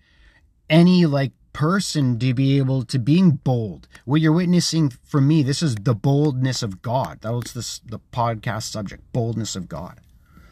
[0.71, 3.89] any like person to be able to being bold.
[4.05, 7.21] What you're witnessing from me, this is the boldness of God.
[7.23, 9.99] That was this the podcast subject, boldness of God.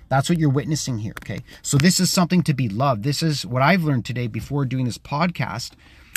[0.09, 1.45] That's what you're witnessing here, okay?
[1.63, 3.05] So this is something to be loved.
[3.05, 5.75] This is what I've learned today before doing this podcast,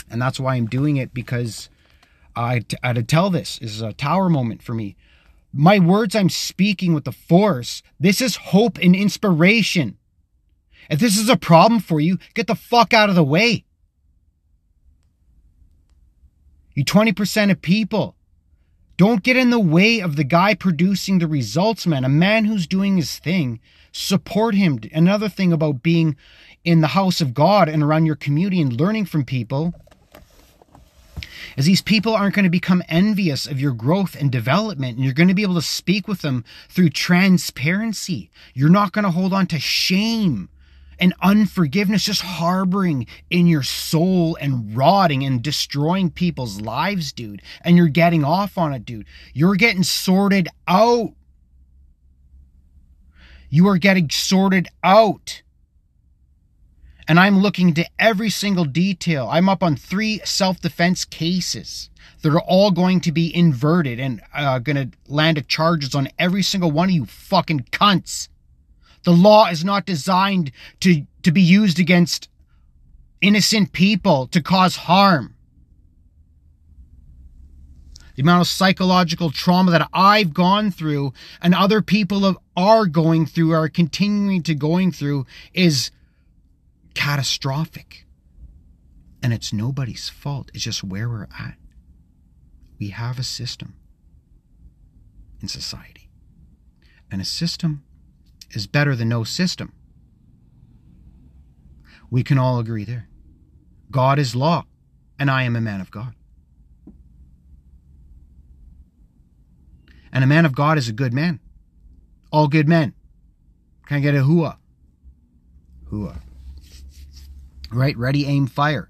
[0.10, 1.70] and that's why I'm doing it because
[2.36, 3.60] I, I had to tell this.
[3.60, 4.96] This is a tower moment for me.
[5.54, 7.84] My words I'm speaking with the force.
[8.00, 10.00] This is hope and inspiration.
[10.90, 13.66] If this is a problem for you, get the fuck out of the way.
[16.74, 18.16] You 20% of people.
[18.98, 22.06] Don't get in the way of the guy producing the results, man.
[22.06, 23.60] A man who's doing his thing,
[23.92, 24.80] support him.
[24.94, 26.16] Another thing about being
[26.64, 29.74] in the house of God and around your community and learning from people
[31.58, 35.14] is these people aren't going to become envious of your growth and development and you're
[35.14, 38.30] going to be able to speak with them through transparency.
[38.54, 40.50] You're not going to hold on to shame
[41.00, 47.42] and unforgiveness just harboring in your soul and rotting and destroying people's lives, dude.
[47.62, 49.06] And you're getting off on it, dude.
[49.34, 51.14] You're getting sorted out.
[53.50, 55.42] You are getting sorted out.
[57.08, 59.30] And I'm looking into every single detail.
[59.32, 61.90] I'm up on three self defense cases
[62.22, 66.08] that are all going to be inverted and uh, going to land at charges on
[66.18, 68.30] every single one of you fucking cunts.
[69.06, 72.28] The law is not designed to, to be used against
[73.22, 75.36] innocent people to cause harm.
[78.16, 83.52] The amount of psychological trauma that I've gone through and other people are going through,
[83.52, 85.92] are continuing to going through is
[86.96, 88.06] catastrophic.
[89.22, 90.50] And it's nobody's fault.
[90.54, 91.56] It's just where we're at.
[92.80, 93.76] We have a system
[95.42, 96.10] in society.
[97.12, 97.85] And a system
[98.56, 99.74] is better than no system.
[102.10, 103.08] We can all agree there.
[103.92, 104.66] God is law,
[105.20, 106.14] and I am a man of God.
[110.12, 111.40] And a man of God is a good man.
[112.32, 112.94] All good men.
[113.86, 114.58] Can I get a hua?
[115.90, 116.16] Hua.
[117.72, 117.98] Right?
[117.98, 118.90] Ready, aim, fire.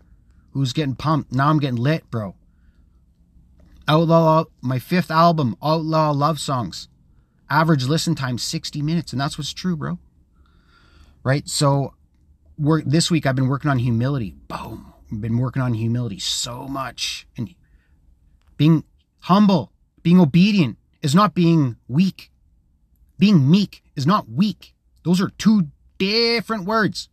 [0.51, 1.32] Who's getting pumped?
[1.32, 2.36] Now I'm getting lit, bro.
[3.88, 6.88] Outlaw, my fifth album, Outlaw Love Songs.
[7.49, 9.99] Average listen time 60 minutes, and that's what's true, bro.
[11.23, 11.47] Right?
[11.47, 11.93] So
[12.58, 14.36] work this week I've been working on humility.
[14.47, 14.93] Boom.
[15.12, 17.27] I've been working on humility so much.
[17.38, 17.53] And
[18.58, 18.84] being
[19.21, 22.31] humble, being obedient is not being weak.
[23.17, 24.73] Being meek is not weak.
[25.03, 27.10] Those are two different words.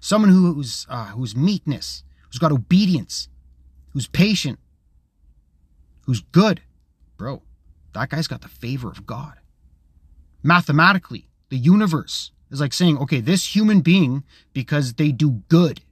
[0.00, 3.28] Someone who's uh, who's meekness, who's got obedience,
[3.90, 4.58] who's patient,
[6.06, 6.62] who's good,
[7.16, 7.42] bro.
[7.92, 9.39] That guy's got the favor of God
[10.42, 15.82] mathematically, the universe is like saying, okay, this human being, because they do good.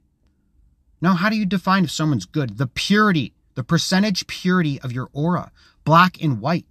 [1.01, 2.57] Now, how do you define if someone's good?
[2.57, 5.51] The purity, the percentage purity of your aura,
[5.85, 6.65] black and white.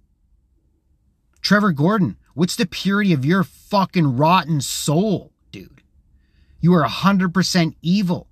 [1.41, 5.81] Trevor Gordon, what's the purity of your fucking rotten soul, dude?
[6.59, 8.27] You are 100% evil.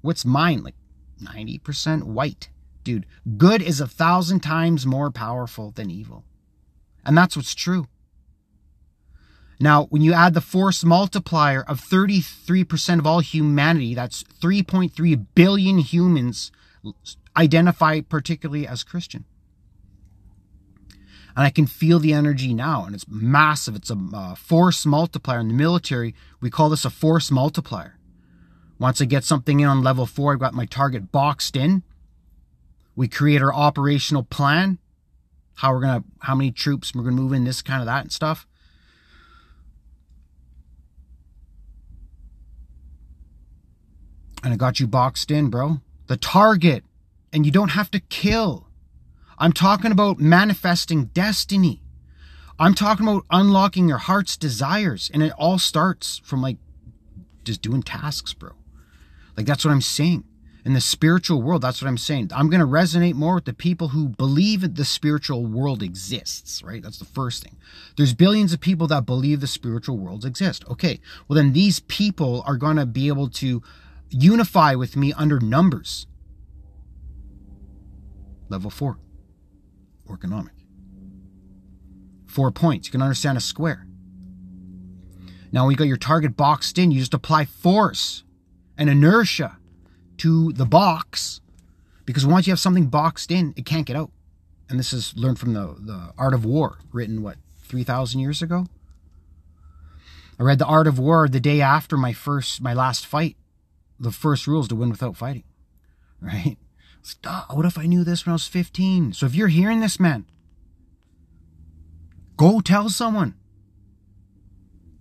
[0.00, 0.62] What's mine?
[0.62, 0.76] Like
[1.20, 2.48] 90% white.
[2.84, 6.24] Dude, good is a thousand times more powerful than evil.
[7.04, 7.86] And that's what's true.
[9.62, 15.78] Now, when you add the force multiplier of 33% of all humanity, that's 3.3 billion
[15.78, 16.50] humans
[17.36, 19.24] identify particularly as Christian.
[21.36, 23.76] And I can feel the energy now, and it's massive.
[23.76, 25.38] It's a uh, force multiplier.
[25.38, 27.96] In the military, we call this a force multiplier.
[28.80, 31.84] Once I get something in on level four, I've got my target boxed in.
[32.96, 34.78] We create our operational plan,
[35.54, 38.12] how we're gonna, how many troops we're gonna move in, this kind of that and
[38.12, 38.44] stuff.
[44.42, 45.80] And I got you boxed in, bro.
[46.06, 46.84] The target.
[47.32, 48.66] And you don't have to kill.
[49.38, 51.82] I'm talking about manifesting destiny.
[52.58, 55.10] I'm talking about unlocking your heart's desires.
[55.12, 56.58] And it all starts from like
[57.44, 58.52] just doing tasks, bro.
[59.36, 60.24] Like that's what I'm saying.
[60.64, 62.30] In the spiritual world, that's what I'm saying.
[62.32, 66.62] I'm going to resonate more with the people who believe that the spiritual world exists,
[66.62, 66.80] right?
[66.80, 67.56] That's the first thing.
[67.96, 70.64] There's billions of people that believe the spiritual worlds exist.
[70.68, 71.00] Okay.
[71.26, 73.60] Well, then these people are going to be able to
[74.12, 76.06] unify with me under numbers.
[78.48, 78.98] Level four,
[80.08, 80.50] orgonomic.
[82.26, 82.88] Four points.
[82.88, 83.86] You can understand a square.
[85.50, 88.24] Now, when you got your target boxed in, you just apply force
[88.78, 89.58] and inertia
[90.18, 91.40] to the box
[92.06, 94.10] because once you have something boxed in, it can't get out.
[94.68, 98.66] And this is learned from the, the Art of War, written, what, 3,000 years ago?
[100.38, 103.36] I read The Art of War the day after my first, my last fight
[104.02, 105.44] the first rule is to win without fighting,
[106.20, 106.58] right?
[107.24, 109.12] Like, what if I knew this when I was 15?
[109.12, 110.26] So if you're hearing this, man,
[112.36, 113.34] go tell someone.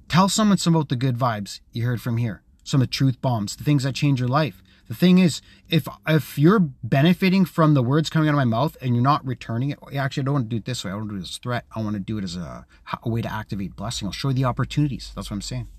[0.07, 3.21] Tell someone some about the good vibes you heard from here, some of the truth
[3.21, 7.75] bombs, the things that change your life, The thing is, if if you're benefiting from
[7.75, 10.33] the words coming out of my mouth and you're not returning it, actually, I don't
[10.33, 10.91] want to do it this way.
[10.91, 11.65] I want to do it as a threat.
[11.73, 12.65] I want to do it as a,
[13.01, 14.05] a way to activate blessing.
[14.05, 15.13] I'll show you the opportunities.
[15.15, 15.69] That's what I'm saying.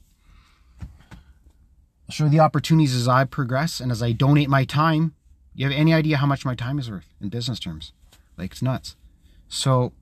[2.13, 5.15] Show the opportunities as I progress and as I donate my time.
[5.55, 7.93] You have any idea how much my time is worth in business terms?
[8.37, 8.97] Like it's nuts.
[9.49, 9.93] So,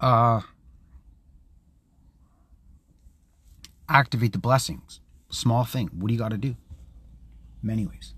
[0.00, 0.40] uh,
[3.88, 5.00] activate the blessings.
[5.30, 5.88] Small thing.
[5.92, 6.56] What do you got to do?
[7.62, 8.14] Many ways.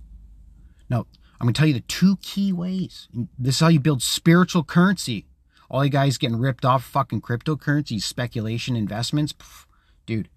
[0.88, 1.06] Now,
[1.40, 3.08] I'm going to tell you the two key ways.
[3.38, 5.26] This is how you build spiritual currency.
[5.70, 9.32] All you guys getting ripped off fucking cryptocurrency, speculation, investments.
[9.32, 9.66] Pff,
[10.06, 10.28] dude,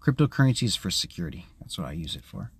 [0.00, 1.46] cryptocurrency is for security.
[1.60, 2.50] That's what I use it for.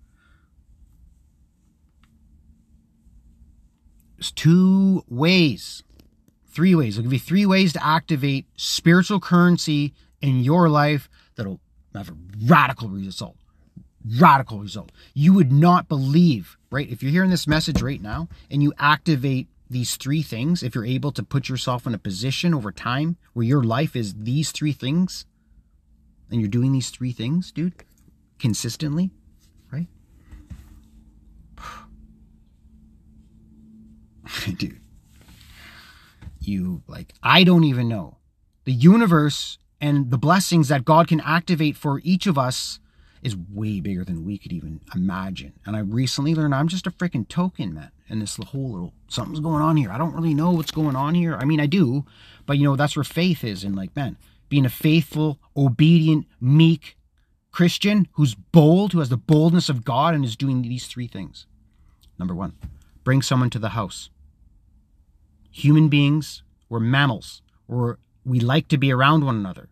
[4.17, 5.83] There's two ways,
[6.47, 6.99] three ways.
[6.99, 11.61] I'll give you three ways to activate spiritual currency in your life that'll
[11.95, 13.37] have a radical result.
[14.19, 14.93] Radical result.
[15.15, 16.91] You would not believe, right?
[16.91, 20.85] If you're hearing this message right now and you activate these three things, if you're
[20.85, 24.73] able to put yourself in a position over time where your life is these three
[24.73, 25.25] things,
[26.31, 27.75] and you're doing these three things, dude,
[28.39, 29.11] consistently,
[29.73, 29.87] right?
[34.57, 34.81] dude,
[36.41, 38.19] you like, I don't even know.
[38.65, 42.79] The universe and the blessings that God can activate for each of us
[43.23, 45.53] is way bigger than we could even imagine.
[45.67, 47.91] And I recently learned I'm just a freaking token, man.
[48.09, 49.91] And this whole little something's going on here.
[49.91, 51.37] I don't really know what's going on here.
[51.37, 52.05] I mean, I do,
[52.47, 53.63] but you know, that's where faith is.
[53.63, 54.17] And like, man,
[54.51, 56.99] being a faithful, obedient, meek
[57.53, 61.47] Christian who's bold, who has the boldness of God and is doing these three things.
[62.19, 62.53] Number one,
[63.03, 64.11] bring someone to the house.
[65.51, 69.69] Human beings, we're mammals, or we like to be around one another.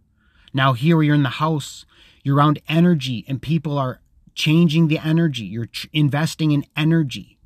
[0.54, 1.84] Now, here you're in the house,
[2.22, 4.00] you're around energy, and people are
[4.34, 5.44] changing the energy.
[5.44, 7.38] You're ch- investing in energy.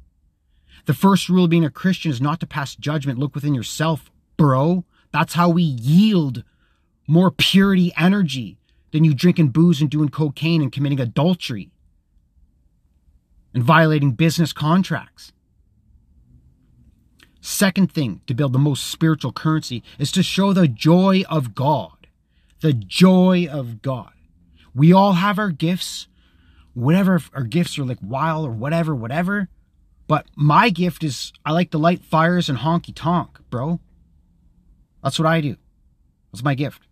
[0.84, 3.18] The first rule of being a Christian is not to pass judgment.
[3.18, 4.84] Look within yourself, bro.
[5.12, 6.44] That's how we yield
[7.06, 8.58] more purity energy
[8.92, 11.70] than you drinking booze and doing cocaine and committing adultery
[13.54, 15.32] and violating business contracts.
[17.40, 22.06] Second thing to build the most spiritual currency is to show the joy of God.
[22.60, 24.12] The joy of God.
[24.74, 26.06] We all have our gifts,
[26.72, 29.48] whatever our gifts are like wild or whatever, whatever.
[30.06, 33.80] But my gift is I like to light fires and honky tonk, bro.
[35.02, 35.56] That's what I do.
[36.32, 36.82] That's my gift.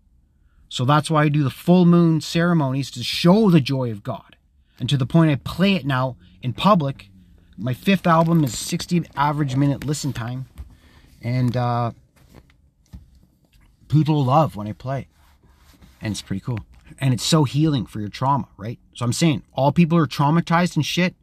[0.70, 4.36] So that's why I do the full moon ceremonies to show the joy of God.
[4.78, 7.10] And to the point I play it now in public
[7.60, 10.46] my fifth album is 60 average minute listen time.
[11.22, 11.92] And uh,
[13.88, 15.08] people love when I play.
[16.00, 16.60] And it's pretty cool.
[16.98, 18.78] And it's so healing for your trauma, right?
[18.94, 21.14] So I'm saying, all people are traumatized and shit,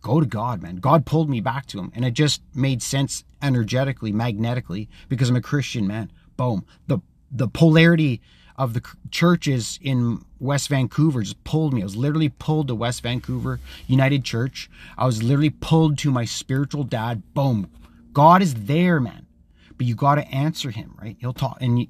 [0.00, 0.76] go to God, man.
[0.76, 1.90] God pulled me back to him.
[1.94, 6.12] And it just made sense energetically, magnetically, because I'm a Christian, man.
[6.36, 6.64] Boom.
[6.86, 7.00] The
[7.32, 8.20] the polarity
[8.60, 11.80] of the churches in West Vancouver just pulled me.
[11.80, 14.68] I was literally pulled to West Vancouver United Church.
[14.98, 17.22] I was literally pulled to my spiritual dad.
[17.32, 17.70] Boom.
[18.12, 19.24] God is there, man.
[19.78, 21.16] But you got to answer him, right?
[21.20, 21.86] He'll talk and you,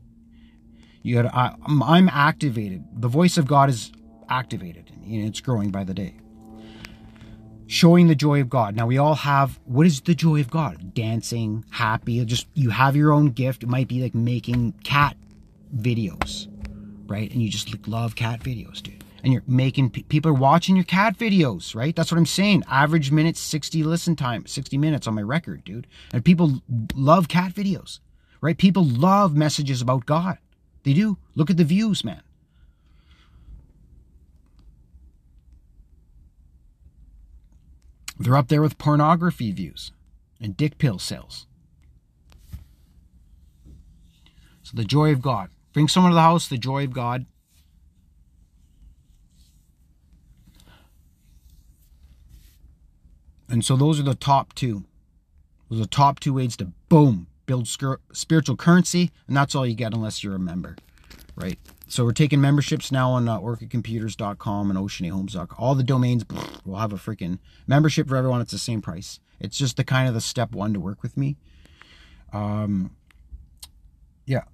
[1.02, 2.84] you got to, I'm activated.
[2.92, 3.90] The voice of God is
[4.28, 6.14] activated and it's growing by the day.
[7.66, 8.76] Showing the joy of God.
[8.76, 10.94] Now we all have what is the joy of God?
[10.94, 13.64] Dancing, happy, just you have your own gift.
[13.64, 15.16] It might be like making cat
[15.74, 16.49] videos
[17.10, 17.30] right?
[17.30, 19.04] And you just love cat videos, dude.
[19.22, 21.94] And you're making people are watching your cat videos, right?
[21.94, 22.62] That's what I'm saying.
[22.70, 25.86] Average minutes, 60 listen time, 60 minutes on my record, dude.
[26.12, 26.62] And people
[26.94, 27.98] love cat videos,
[28.40, 28.56] right?
[28.56, 30.38] People love messages about God.
[30.84, 31.18] They do.
[31.34, 32.22] Look at the views, man.
[38.18, 39.92] They're up there with pornography views
[40.40, 41.46] and dick pill sales.
[44.62, 45.50] So the joy of God.
[45.72, 47.26] Bring someone to the house, the joy of God.
[53.48, 54.84] And so those are the top two.
[55.68, 59.10] Those are the top two ways to boom, build spiritual currency.
[59.26, 60.76] And that's all you get unless you're a member,
[61.34, 61.58] right?
[61.88, 65.56] So we're taking memberships now on uh, orchidcomputers.com and oceanahomes.com.
[65.58, 66.24] All the domains
[66.64, 68.40] will have a freaking membership for everyone.
[68.40, 69.18] It's the same price.
[69.40, 71.36] It's just the kind of the step one to work with me.
[72.32, 72.94] Um,
[74.26, 74.44] yeah.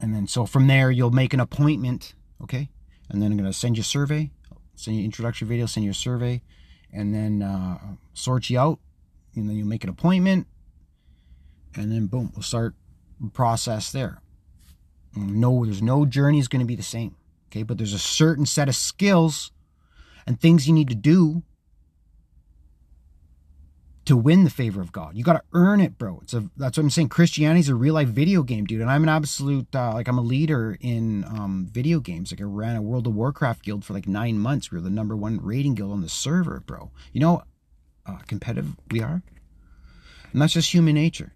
[0.00, 2.68] And then so from there, you'll make an appointment, okay?
[3.08, 4.30] And then I'm going to send you a survey,
[4.74, 6.42] send you introductory video, send you a survey,
[6.92, 7.78] and then uh,
[8.14, 8.78] sort you out.
[9.34, 10.46] And then you'll make an appointment.
[11.74, 12.74] And then boom, we'll start
[13.20, 14.20] the process there.
[15.14, 17.16] No, there's no journey is going to be the same,
[17.48, 17.62] okay?
[17.62, 19.50] But there's a certain set of skills
[20.26, 21.42] and things you need to do
[24.06, 25.16] to win the favor of God.
[25.16, 26.20] You got to earn it, bro.
[26.22, 27.08] It's a that's what I'm saying.
[27.08, 28.80] Christianity's a real life video game, dude.
[28.80, 32.32] And I'm an absolute uh, like I'm a leader in um, video games.
[32.32, 34.70] Like I ran a World of Warcraft guild for like nine months.
[34.70, 36.90] We were the number one rating guild on the server, bro.
[37.12, 37.42] You know,
[38.06, 39.22] uh, competitive we are,
[40.32, 41.32] and that's just human nature.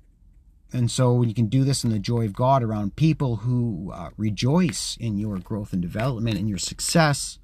[0.73, 3.91] And so when you can do this in the joy of God around people who
[3.93, 7.40] uh, rejoice in your growth and development and your success,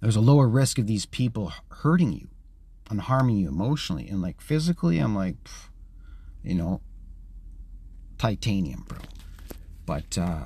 [0.00, 2.28] there's a lower risk of these people hurting you
[2.90, 4.98] and harming you emotionally and like physically.
[4.98, 5.36] I'm like
[6.42, 6.80] you know
[8.18, 8.98] titanium bro.
[9.86, 10.44] But uh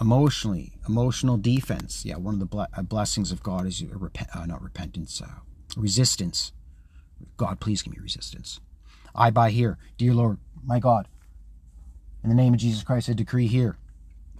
[0.00, 2.04] emotionally emotional defense.
[2.04, 5.40] Yeah one of the ble- uh, blessings of god is rep- uh, not repentance uh,
[5.76, 6.52] resistance.
[7.36, 8.60] God please give me resistance.
[9.14, 11.08] I buy here dear lord my god
[12.22, 13.76] in the name of jesus christ i decree here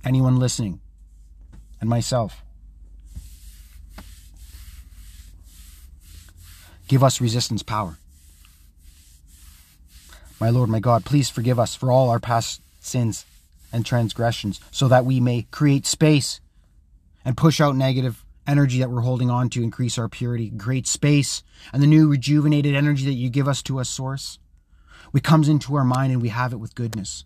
[0.04, 0.80] anyone listening
[1.80, 2.44] and myself
[6.92, 7.96] Give us resistance power.
[10.38, 13.24] My Lord, my God, please forgive us for all our past sins
[13.72, 16.42] and transgressions so that we may create space
[17.24, 21.42] and push out negative energy that we're holding on to, increase our purity, create space
[21.72, 24.38] and the new rejuvenated energy that you give us to us, Source.
[25.12, 27.24] We comes into our mind and we have it with goodness.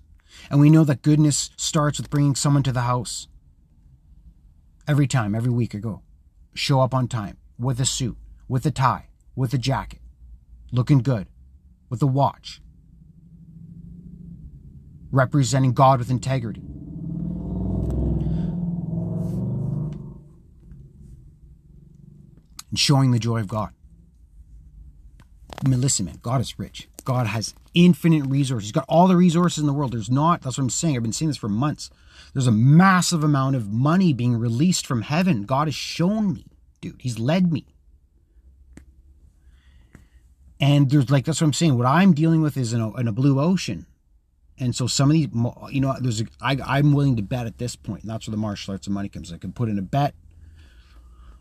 [0.49, 3.27] And we know that goodness starts with bringing someone to the house.
[4.87, 6.03] Every time, every week I go.
[6.55, 10.01] Show up on time, with a suit, with a tie, with a jacket,
[10.73, 11.29] looking good,
[11.91, 12.61] with a watch,
[15.13, 16.63] representing God with integrity.
[22.71, 23.73] And showing the joy of God.
[25.65, 26.89] I mean, listen, man, God is rich.
[27.05, 28.69] God has infinite resources.
[28.69, 29.93] He's got all the resources in the world.
[29.93, 30.97] There's not, that's what I'm saying.
[30.97, 31.89] I've been saying this for months.
[32.33, 35.45] There's a massive amount of money being released from heaven.
[35.45, 36.47] God has shown me,
[36.81, 37.01] dude.
[37.01, 37.76] He's led me.
[40.61, 41.77] And there's like that's what I'm saying.
[41.77, 43.87] What I'm dealing with is in a, in a blue ocean,
[44.59, 45.29] and so some of these,
[45.71, 48.03] you know, there's a, I, I'm willing to bet at this point.
[48.03, 49.33] And that's where the martial arts of money comes.
[49.33, 50.15] I can put in a bet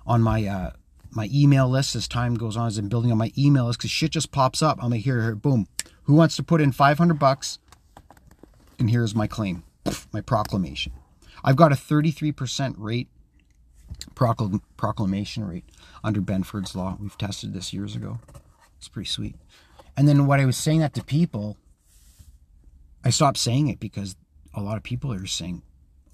[0.05, 0.71] on my uh,
[1.11, 3.91] my email list as time goes on as I'm building on my email list because
[3.91, 4.79] shit just pops up.
[4.81, 5.67] I'm like, here, here, boom.
[6.03, 7.57] Who wants to put in 500 bucks?
[8.77, 9.63] And here's my claim,
[10.11, 10.91] my proclamation.
[11.43, 13.07] I've got a 33% rate,
[14.13, 15.63] proclam- proclamation rate
[16.03, 16.97] under Benford's law.
[16.99, 18.19] We've tested this years ago.
[18.85, 19.35] It's pretty sweet.
[19.97, 21.57] And then what I was saying that to people,
[23.03, 24.15] I stopped saying it because
[24.53, 25.63] a lot of people are saying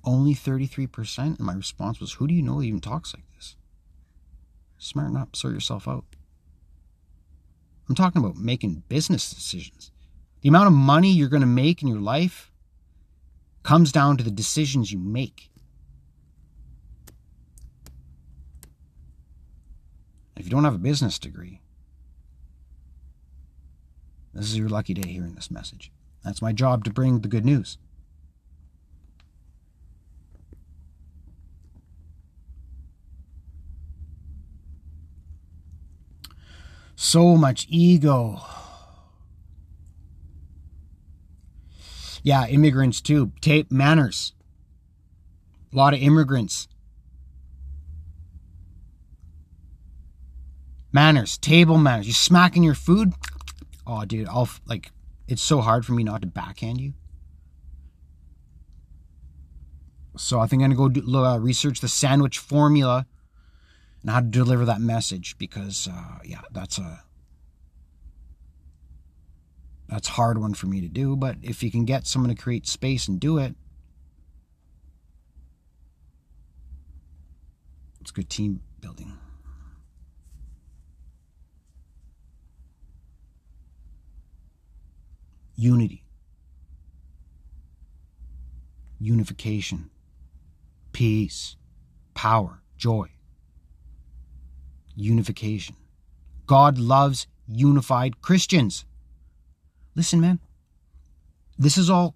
[0.06, 1.18] only 33%.
[1.18, 3.58] And my response was, who do you know even talks like this?
[4.78, 6.06] Smarten up, sort yourself out.
[7.90, 9.92] I'm talking about making business decisions.
[10.40, 12.54] The amount of money you're going to make in your life
[13.64, 15.50] comes down to the decisions you make.
[20.38, 21.60] If you don't have a business degree,
[24.34, 25.92] this is your lucky day hearing this message.
[26.24, 27.78] That's my job to bring the good news.
[36.96, 38.42] So much ego.
[42.24, 43.32] Yeah, immigrants too.
[43.42, 44.34] Tape manners.
[45.74, 46.68] A lot of immigrants.
[50.94, 52.06] Manners, table manners.
[52.06, 53.14] You smacking your food?
[53.92, 54.92] Oh, dude, I'll like,
[55.28, 56.94] it's so hard for me not to backhand you.
[60.18, 63.06] So I think I'm gonna go do, uh, research the sandwich formula
[64.02, 67.04] and how to deliver that message because, uh, yeah, that's a
[69.88, 71.18] that's hard one for me to do.
[71.18, 73.56] But if you can get someone to create space and do it,
[78.00, 79.21] it's good team building.
[85.62, 86.04] Unity,
[89.00, 89.92] unification,
[90.92, 91.56] peace,
[92.16, 93.08] power, joy.
[94.96, 95.76] Unification.
[96.48, 98.86] God loves unified Christians.
[99.94, 100.40] Listen, man,
[101.60, 102.16] this is all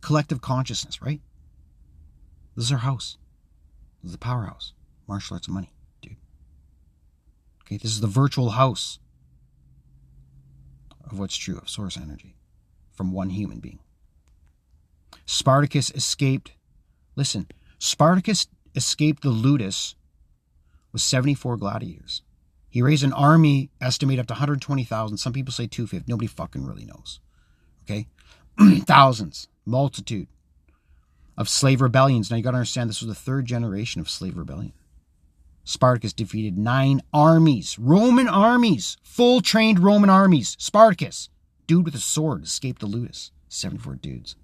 [0.00, 1.20] collective consciousness, right?
[2.54, 3.18] This is our house.
[4.00, 4.74] This is the powerhouse.
[5.08, 6.16] Martial arts and money, dude.
[7.64, 9.00] Okay, this is the virtual house
[11.10, 12.35] of what's true of source energy
[12.96, 13.78] from one human being.
[15.26, 16.52] Spartacus escaped.
[17.14, 17.46] Listen,
[17.78, 19.94] Spartacus escaped the ludus
[20.92, 22.22] with 74 gladiators.
[22.68, 25.16] He raised an army estimated up to 120,000.
[25.16, 26.10] Some people say 250.
[26.10, 27.20] Nobody fucking really knows.
[27.84, 28.06] Okay?
[28.80, 30.28] Thousands, multitude
[31.36, 32.30] of slave rebellions.
[32.30, 34.72] Now you got to understand this was the third generation of slave rebellion.
[35.64, 40.56] Spartacus defeated nine armies, Roman armies, full trained Roman armies.
[40.60, 41.28] Spartacus,
[41.66, 43.30] dude with a sword, escaped the ludus.
[43.48, 44.36] 74 dudes.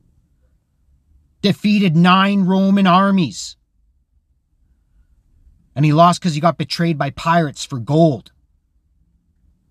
[1.41, 3.57] Defeated nine Roman armies.
[5.75, 8.31] And he lost because he got betrayed by pirates for gold.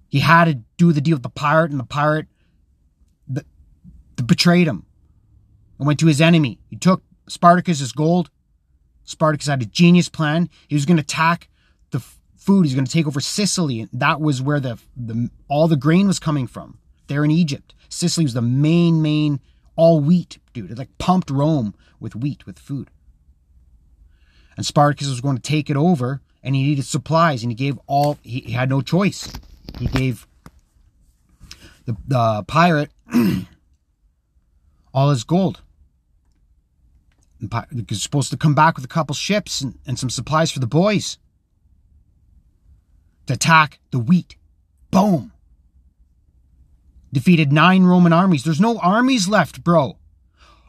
[0.09, 2.27] He had to do the deal with the pirate, and the pirate
[3.27, 3.45] the,
[4.17, 4.85] the betrayed him
[5.77, 6.59] and went to his enemy.
[6.69, 8.29] He took Spartacus's gold.
[9.05, 10.49] Spartacus had a genius plan.
[10.67, 11.49] He was going to attack
[11.91, 12.01] the
[12.35, 12.65] food.
[12.65, 13.81] He's going to take over Sicily.
[13.81, 16.77] And that was where the, the all the grain was coming from.
[17.11, 19.41] There in Egypt, Sicily was the main main
[19.75, 20.71] all wheat, dude.
[20.71, 22.89] It like pumped Rome with wheat with food.
[24.55, 27.77] And Spartacus was going to take it over, and he needed supplies, and he gave
[27.85, 28.17] all.
[28.23, 29.29] He, he had no choice.
[29.77, 30.25] He gave
[31.83, 32.91] the the pirate
[34.93, 35.61] all his gold.
[37.89, 40.65] He's supposed to come back with a couple ships and, and some supplies for the
[40.65, 41.17] boys
[43.25, 44.37] to attack the wheat.
[44.91, 45.33] Boom.
[47.13, 48.43] Defeated nine Roman armies.
[48.43, 49.97] There's no armies left, bro.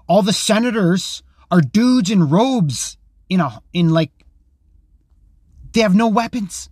[0.09, 2.97] All the senators are dudes in robes
[3.29, 4.11] in a in like
[5.73, 6.69] they have no weapons.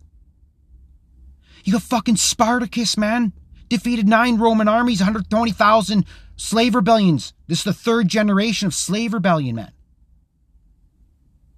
[1.65, 3.33] You got fucking Spartacus, man.
[3.69, 6.05] Defeated nine Roman armies, 120,000
[6.37, 7.33] slave rebellions.
[7.47, 9.73] This is the third generation of slave rebellion, man.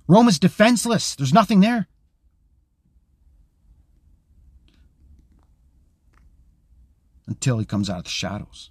[0.07, 1.15] Rome is defenseless.
[1.17, 1.89] There's nothing there.
[7.27, 8.71] Until he comes out of the shadows.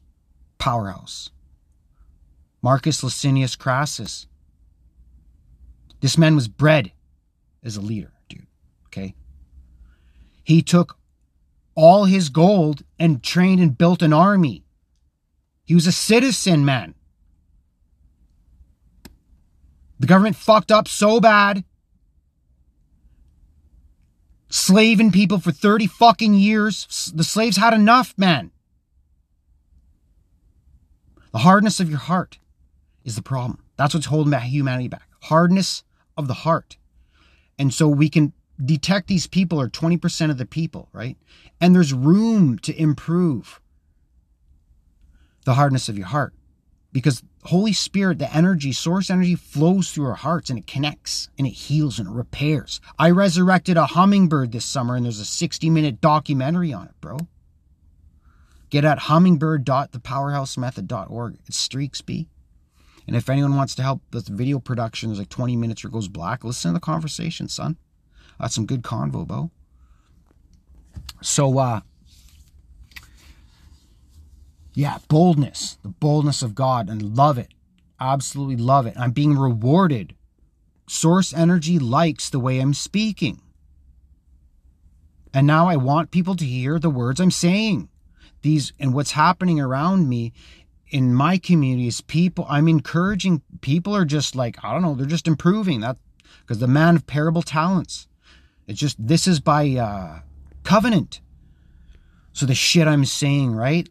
[0.58, 1.30] Powerhouse.
[2.62, 4.28] Marcus Licinius Crassus.
[6.02, 6.91] This man was bred
[7.64, 8.47] as a leader, dude.
[8.88, 9.16] Okay?
[10.43, 10.97] He took
[11.76, 14.64] all his gold and trained and built an army.
[15.64, 16.95] He was a citizen, man.
[19.99, 21.64] The government fucked up so bad.
[24.52, 27.12] Slaving people for 30 fucking years.
[27.16, 28.52] The slaves had enough, man.
[31.32, 32.38] The hardness of your heart
[33.06, 33.64] is the problem.
[33.78, 35.08] That's what's holding humanity back.
[35.24, 35.84] Hardness
[36.18, 36.76] of the heart.
[37.58, 38.34] And so we can
[38.64, 41.18] detect these people are 20% of the people, right?
[41.62, 43.62] And there's room to improve
[45.45, 46.34] the hardness of your heart
[46.91, 51.47] because Holy Spirit, the energy, source energy flows through our hearts and it connects and
[51.47, 52.79] it heals and it repairs.
[52.99, 57.17] I resurrected a hummingbird this summer and there's a 60 minute documentary on it, bro.
[58.69, 61.39] Get at hummingbird.thepowerhousemethod.org.
[61.47, 62.27] It's Streaks B.
[63.07, 66.07] And if anyone wants to help with video production, there's like 20 minutes or goes
[66.07, 66.43] black.
[66.43, 67.77] Listen to the conversation, son.
[68.39, 69.51] That's some good convo, Bo.
[71.21, 71.81] So, uh,
[74.74, 77.49] yeah, boldness, the boldness of God, and love it.
[77.99, 78.95] Absolutely love it.
[78.97, 80.15] I'm being rewarded.
[80.88, 83.41] Source energy likes the way I'm speaking.
[85.34, 87.89] And now I want people to hear the words I'm saying.
[88.41, 90.34] These and what's happening around me
[90.89, 95.05] in my community is people I'm encouraging people are just like, I don't know, they're
[95.05, 95.97] just improving that
[96.41, 98.07] because the man of parable talents.
[98.67, 100.19] It's just this is by uh
[100.63, 101.22] covenant.
[102.34, 103.88] So the shit I'm saying, right?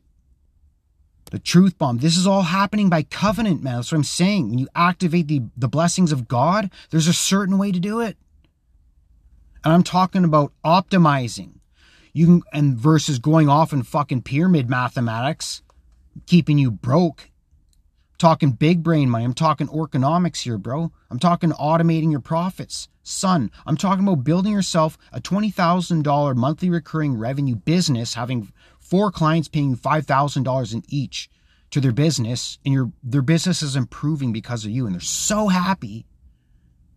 [1.30, 1.98] The truth bomb.
[1.98, 3.76] This is all happening by covenant, man.
[3.76, 4.50] That's what I'm saying.
[4.50, 8.16] When you activate the, the blessings of God, there's a certain way to do it.
[9.64, 11.60] And I'm talking about optimizing.
[12.12, 15.62] You can and versus going off in fucking pyramid mathematics,
[16.26, 17.30] keeping you broke.
[18.18, 19.24] talking big brain money.
[19.24, 20.92] I'm talking economics here, bro.
[21.10, 22.88] I'm talking automating your profits.
[23.02, 28.52] Son, I'm talking about building yourself a $20,000 monthly recurring revenue business, having
[28.90, 31.30] four clients paying $5,000 in each
[31.70, 35.46] to their business and your their business is improving because of you and they're so
[35.46, 36.04] happy.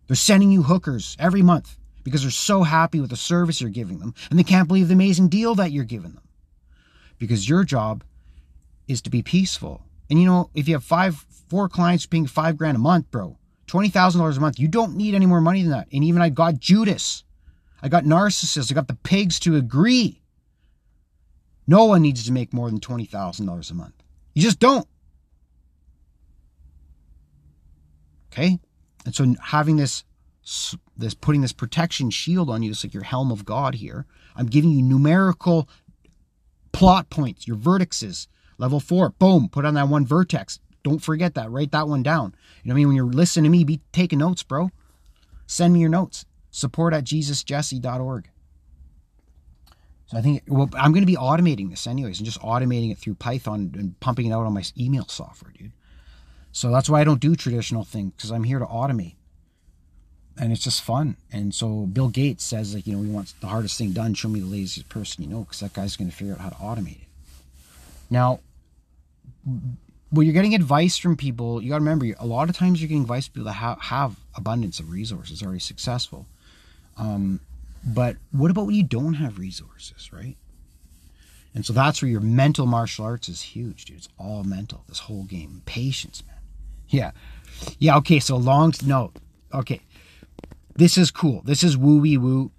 [0.07, 3.99] They're sending you hookers every month because they're so happy with the service you're giving
[3.99, 6.23] them and they can't believe the amazing deal that you're giving them.
[7.19, 8.03] Because your job
[8.87, 9.83] is to be peaceful.
[10.09, 11.15] And you know, if you have five
[11.47, 13.37] four clients paying 5 grand a month, bro,
[13.67, 15.87] $20,000 a month, you don't need any more money than that.
[15.93, 17.23] And even I got Judas.
[17.83, 18.71] I got narcissists.
[18.71, 20.22] I got the pigs to agree
[21.67, 23.93] no one needs to make more than $20,000 a month.
[24.33, 24.87] You just don't.
[28.31, 28.59] Okay?
[29.05, 30.03] And so having this
[30.97, 34.05] this putting this protection shield on you, it's like your helm of God here.
[34.35, 35.69] I'm giving you numerical
[36.73, 38.27] plot points, your vertexes.
[38.57, 40.59] Level four, boom, put on that one vertex.
[40.83, 41.49] Don't forget that.
[41.49, 42.35] Write that one down.
[42.63, 42.87] You know what I mean?
[42.87, 44.69] When you're listening to me, be taking notes, bro.
[45.47, 46.25] Send me your notes.
[46.51, 48.29] Support at jesusjesse.org.
[50.15, 53.15] I think well, I'm going to be automating this anyways, and just automating it through
[53.15, 55.71] Python and pumping it out on my email software, dude.
[56.51, 59.15] So that's why I don't do traditional things because I'm here to automate.
[60.37, 61.17] and it's just fun.
[61.31, 64.13] And so Bill Gates says like, you know, he wants the hardest thing done.
[64.13, 66.49] Show me the laziest person you know, because that guy's going to figure out how
[66.49, 67.07] to automate it.
[68.09, 68.39] Now,
[69.45, 72.87] when you're getting advice from people, you got to remember a lot of times you're
[72.87, 76.27] getting advice from people that have, have abundance of resources, already successful.
[76.97, 77.39] Um,
[77.85, 80.37] but what about when you don't have resources, right?
[81.53, 83.97] And so that's where your mental martial arts is huge, dude.
[83.97, 84.83] It's all mental.
[84.87, 86.37] This whole game, patience, man.
[86.87, 87.11] Yeah,
[87.79, 87.97] yeah.
[87.97, 88.73] Okay, so long.
[88.85, 89.11] No,
[89.53, 89.81] okay.
[90.75, 91.41] This is cool.
[91.43, 92.51] This is woo wee woo.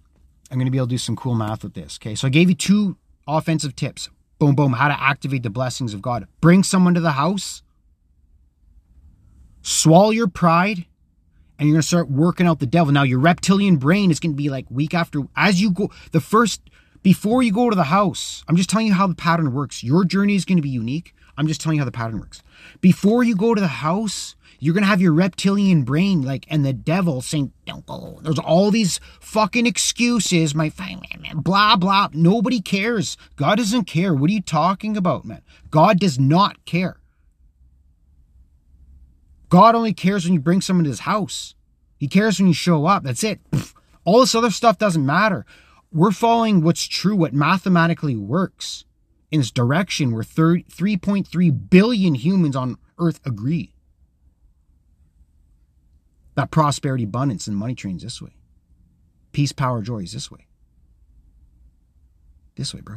[0.50, 1.98] I'm gonna be able to do some cool math with this.
[2.00, 2.96] Okay, so I gave you two
[3.26, 4.08] offensive tips.
[4.38, 4.74] Boom, boom.
[4.74, 6.26] How to activate the blessings of God.
[6.40, 7.62] Bring someone to the house.
[9.62, 10.86] Swallow your pride
[11.58, 12.92] and you're going to start working out the devil.
[12.92, 16.20] Now, your reptilian brain is going to be like week after, as you go, the
[16.20, 16.60] first
[17.02, 19.84] before you go to the house, I'm just telling you how the pattern works.
[19.84, 21.14] Your journey is going to be unique.
[21.36, 22.42] I'm just telling you how the pattern works.
[22.80, 26.72] Before you go to the house, you're to have your reptilian brain like and the
[26.72, 30.72] devil saying don't go there's all these fucking excuses my
[31.20, 35.98] man blah blah nobody cares god doesn't care what are you talking about man god
[35.98, 36.96] does not care
[39.48, 41.54] god only cares when you bring someone to his house
[41.98, 43.40] he cares when you show up that's it
[44.04, 45.44] all this other stuff doesn't matter
[45.94, 48.84] we're following what's true, what mathematically works
[49.30, 53.72] in this direction where 3.3 billion humans on earth agree.
[56.34, 58.34] That prosperity, abundance, and money trains this way.
[59.30, 60.48] Peace, power, joy is this way.
[62.56, 62.96] This way, bro.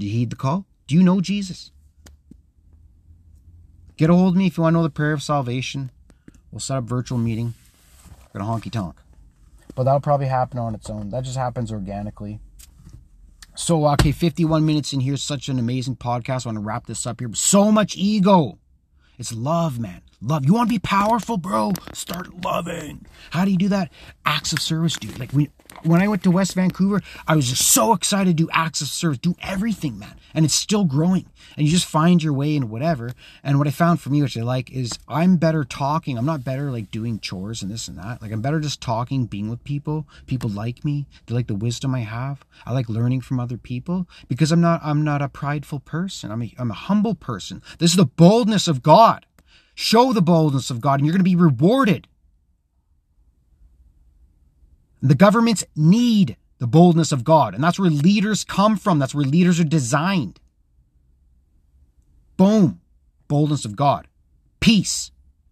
[0.00, 0.66] Do you heed the call?
[0.88, 1.70] Do you know Jesus?
[3.96, 5.90] Get a hold of me if you want to know the prayer of salvation.
[6.50, 7.54] We'll set up virtual meeting
[8.36, 8.96] gonna honky tonk.
[9.74, 11.10] But that'll probably happen on its own.
[11.10, 12.40] That just happens organically.
[13.54, 16.46] So okay, 51 minutes in here, such an amazing podcast.
[16.46, 17.30] I want to wrap this up here.
[17.34, 18.58] So much ego.
[19.18, 20.02] It's love, man.
[20.20, 20.44] Love.
[20.44, 21.72] You want to be powerful, bro?
[21.94, 23.06] Start loving.
[23.30, 23.90] How do you do that?
[24.26, 25.18] Acts of service, dude.
[25.18, 25.48] Like when
[25.86, 29.18] when I went to West Vancouver, I was just so excited to do of service,
[29.18, 30.16] do everything, man.
[30.34, 31.26] And it's still growing.
[31.56, 33.12] And you just find your way in whatever.
[33.42, 36.18] And what I found for me, which I like, is I'm better talking.
[36.18, 38.20] I'm not better like doing chores and this and that.
[38.20, 40.06] Like I'm better just talking, being with people.
[40.26, 41.06] People like me.
[41.26, 42.44] They like the wisdom I have.
[42.66, 46.30] I like learning from other people because I'm not I'm not a prideful person.
[46.30, 47.62] I'm a, I'm a humble person.
[47.78, 49.24] This is the boldness of God.
[49.74, 52.08] Show the boldness of God and you're going to be rewarded.
[55.02, 58.98] The governments need the boldness of God, and that's where leaders come from.
[58.98, 60.40] That's where leaders are designed.
[62.36, 62.80] Boom.
[63.28, 64.08] Boldness of God.
[64.60, 65.10] Peace,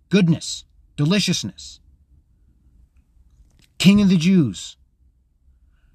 [0.09, 0.64] goodness,
[0.97, 1.80] deliciousness.
[3.78, 4.76] King of the Jews.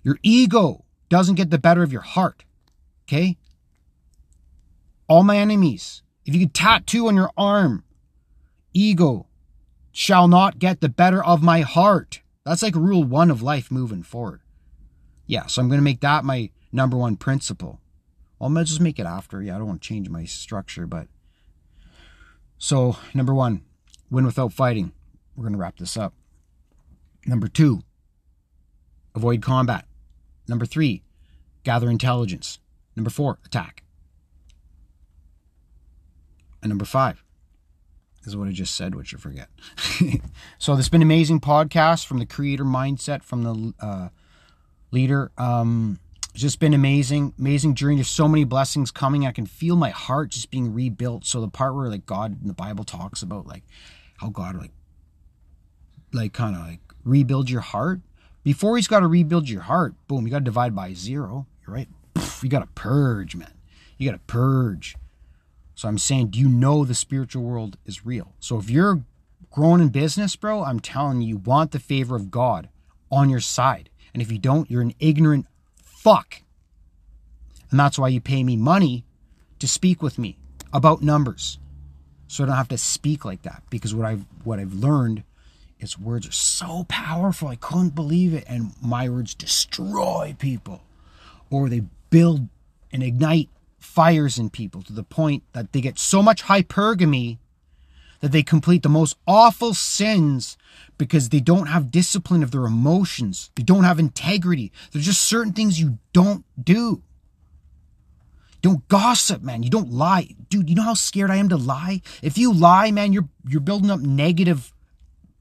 [0.03, 2.43] Your ego doesn't get the better of your heart.
[3.05, 3.37] Okay?
[5.07, 6.03] All my enemies.
[6.25, 7.83] If you could tattoo on your arm,
[8.73, 9.27] ego
[9.91, 12.21] shall not get the better of my heart.
[12.45, 14.41] That's like rule one of life moving forward.
[15.25, 17.79] Yeah, so I'm going to make that my number one principle.
[18.41, 19.41] To just make it after.
[19.41, 21.07] Yeah, I don't want to change my structure, but.
[22.57, 23.61] So, number one,
[24.09, 24.93] win without fighting.
[25.35, 26.13] We're going to wrap this up.
[27.25, 27.83] Number two,
[29.13, 29.85] avoid combat.
[30.47, 31.03] Number three,
[31.63, 32.59] gather intelligence.
[32.95, 33.83] Number four, attack.
[36.61, 37.23] And number five,
[38.29, 39.49] is what I just said, which I forget.
[40.57, 44.09] so this has been amazing podcast from the creator mindset from the uh,
[44.91, 45.31] leader.
[45.37, 45.99] Um,
[46.31, 47.95] it's just been amazing, amazing journey.
[47.95, 49.25] There's so many blessings coming.
[49.25, 51.25] I can feel my heart just being rebuilt.
[51.25, 53.63] So the part where like God in the Bible talks about like
[54.17, 54.71] how God like
[56.13, 58.01] like kind of like rebuild your heart.
[58.43, 61.45] Before he's got to rebuild your heart, boom, you got to divide by zero.
[61.65, 61.89] You're right.
[62.41, 63.53] You got to purge, man.
[63.97, 64.95] You got to purge.
[65.79, 68.33] So I'm saying, do you know the spiritual world is real?
[68.41, 69.01] So if you're
[69.49, 72.67] growing in business, bro, I'm telling you, you want the favor of God
[73.09, 73.89] on your side.
[74.13, 75.45] And if you don't, you're an ignorant
[75.81, 76.41] fuck.
[77.71, 79.05] And that's why you pay me money
[79.59, 80.37] to speak with me
[80.73, 81.59] about numbers.
[82.27, 85.23] So I don't have to speak like that because what I've what I've learned
[85.79, 87.47] is words are so powerful.
[87.47, 88.43] I couldn't believe it.
[88.47, 90.81] And my words destroy people.
[91.49, 92.49] Or they build
[92.91, 93.47] and ignite
[93.79, 97.37] fires in people to the point that they get so much hypergamy
[98.21, 100.57] that they complete the most awful sins
[100.97, 103.49] because they don't have discipline of their emotions.
[103.55, 104.71] They don't have integrity.
[104.91, 107.01] There's just certain things you don't do.
[108.61, 109.63] Don't gossip, man.
[109.63, 110.35] You don't lie.
[110.49, 112.01] Dude, you know how scared I am to lie?
[112.21, 114.73] If you lie, man, you're you're building up negative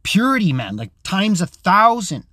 [0.04, 2.24] purity, man, like times a thousand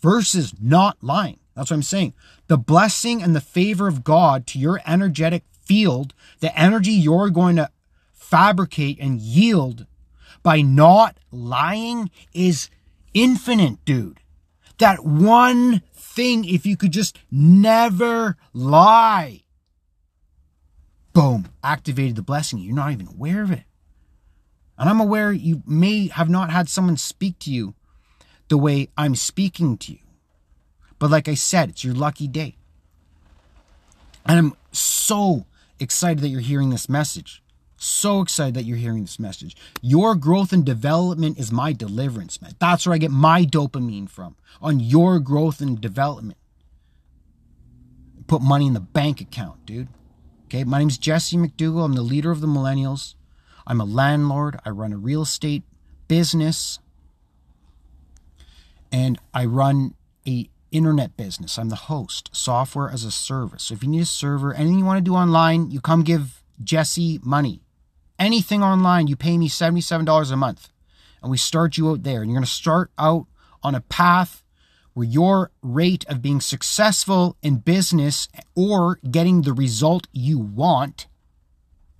[0.00, 1.38] versus not lying.
[1.54, 2.14] That's what I'm saying.
[2.46, 7.56] The blessing and the favor of God to your energetic field, the energy you're going
[7.56, 7.70] to
[8.12, 9.86] fabricate and yield
[10.42, 12.68] by not lying is
[13.14, 14.20] infinite, dude.
[14.78, 19.44] That one thing, if you could just never lie,
[21.12, 22.58] boom, activated the blessing.
[22.58, 23.62] You're not even aware of it.
[24.76, 27.74] And I'm aware you may have not had someone speak to you
[28.48, 29.98] the way I'm speaking to you.
[31.04, 32.56] But like I said, it's your lucky day.
[34.24, 35.44] And I'm so
[35.78, 37.42] excited that you're hearing this message.
[37.76, 39.54] So excited that you're hearing this message.
[39.82, 42.54] Your growth and development is my deliverance, man.
[42.58, 46.38] That's where I get my dopamine from on your growth and development.
[48.26, 49.88] Put money in the bank account, dude.
[50.46, 51.84] Okay, my name's Jesse McDougall.
[51.84, 53.14] I'm the leader of the millennials.
[53.66, 54.58] I'm a landlord.
[54.64, 55.64] I run a real estate
[56.08, 56.78] business.
[58.90, 59.96] And I run
[60.26, 61.56] a internet business.
[61.56, 63.62] I'm the host, software as a service.
[63.64, 66.42] So if you need a server, anything you want to do online, you come give
[66.62, 67.62] Jesse money.
[68.18, 70.68] Anything online, you pay me $77 a month.
[71.22, 72.20] And we start you out there.
[72.20, 73.26] And you're going to start out
[73.62, 74.42] on a path
[74.94, 81.06] where your rate of being successful in business or getting the result you want,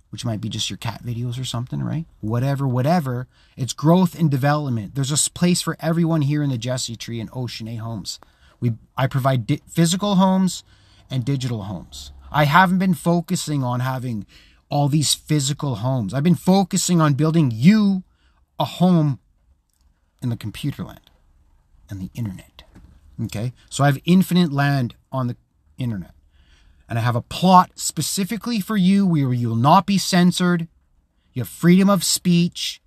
[0.09, 2.05] which might be just your cat videos or something, right?
[2.19, 3.27] Whatever, whatever.
[3.55, 4.95] It's growth and development.
[4.95, 8.19] There's a place for everyone here in the Jesse Tree and Oceana Homes.
[8.59, 10.63] We, I provide di- physical homes
[11.09, 12.11] and digital homes.
[12.31, 14.25] I haven't been focusing on having
[14.69, 16.13] all these physical homes.
[16.13, 18.03] I've been focusing on building you
[18.59, 19.19] a home
[20.21, 21.11] in the computer land
[21.89, 22.63] and the internet.
[23.23, 23.53] Okay.
[23.69, 25.37] So I have infinite land on the
[25.77, 26.11] internet.
[26.89, 30.67] And I have a plot specifically for you where you will not be censored.
[31.33, 32.81] You have freedom of speech.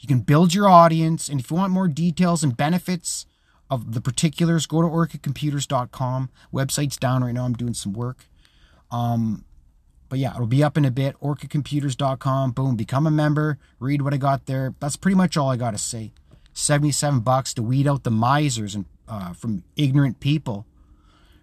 [0.00, 1.28] You can build your audience.
[1.28, 3.26] And if you want more details and benefits
[3.70, 6.30] of the particulars, go to orchidcomputers.com.
[6.52, 7.44] Website's down right now.
[7.44, 8.26] I'm doing some work.
[8.90, 9.44] Um,
[10.08, 11.18] but yeah, it'll be up in a bit.
[11.20, 12.52] Orchidcomputers.com.
[12.52, 13.58] Boom, become a member.
[13.80, 14.74] Read what I got there.
[14.80, 16.12] That's pretty much all I got to say.
[16.52, 20.66] 77 bucks to weed out the misers and uh, from ignorant people,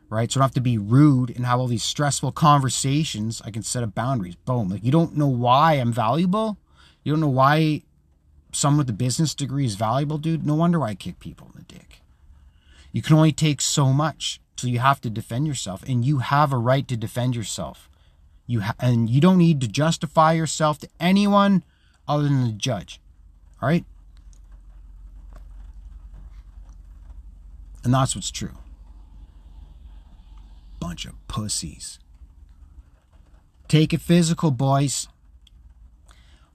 [0.10, 0.32] right?
[0.32, 3.42] So I don't have to be rude and have all these stressful conversations.
[3.44, 4.36] I can set up boundaries.
[4.36, 4.70] Boom.
[4.70, 6.58] Like you don't know why I'm valuable.
[7.04, 7.84] You don't know why
[8.52, 10.46] someone with a business degree is valuable, dude.
[10.46, 12.01] No wonder why I kick people in the dick.
[12.92, 16.52] You can only take so much, so you have to defend yourself, and you have
[16.52, 17.90] a right to defend yourself.
[18.48, 21.64] You ha- and you don't need to justify yourself to anyone
[22.08, 23.00] other than the judge.
[23.62, 23.86] All right?
[27.84, 28.58] And that's what's true.
[30.80, 32.00] Bunch of pussies.
[33.68, 35.08] Take it physical, boys.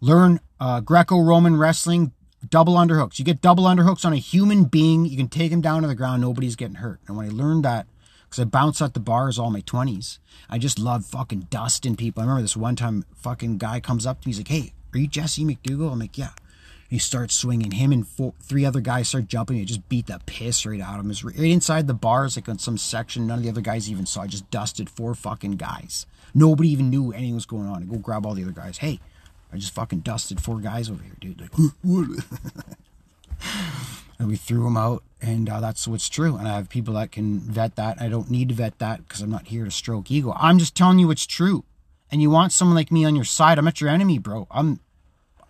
[0.00, 2.12] Learn uh, Greco Roman wrestling,
[2.50, 3.18] double underhooks.
[3.18, 5.94] You get double underhooks on a human being, you can take him down to the
[5.94, 7.00] ground, nobody's getting hurt.
[7.06, 7.86] And when I learned that,
[8.24, 10.18] because I bounced at the bars all my 20s,
[10.50, 12.22] I just love fucking dusting people.
[12.22, 14.98] I remember this one time, fucking guy comes up to me, he's like, hey, are
[14.98, 15.92] you Jesse McDougall?
[15.92, 16.30] I'm like, yeah
[16.88, 17.72] he starts swinging.
[17.72, 19.58] Him and four, three other guys start jumping.
[19.58, 21.06] It just beat the piss right out of him.
[21.06, 23.26] It was right inside the bars, like on some section.
[23.26, 24.22] None of the other guys even saw.
[24.22, 26.06] I just dusted four fucking guys.
[26.34, 27.82] Nobody even knew anything was going on.
[27.82, 28.78] I go grab all the other guys.
[28.78, 29.00] Hey,
[29.56, 31.40] I just fucking dusted four guys over here, dude.
[31.40, 31.50] Like,
[34.18, 36.36] and we threw them out, and uh, that's what's true.
[36.36, 37.98] And I have people that can vet that.
[37.98, 40.34] I don't need to vet that because I'm not here to stroke ego.
[40.36, 41.64] I'm just telling you what's true.
[42.12, 43.56] And you want someone like me on your side.
[43.56, 44.46] I'm not your enemy, bro.
[44.50, 44.78] I'm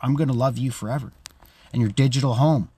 [0.01, 1.11] I'm gonna love you forever
[1.73, 2.71] and your digital home.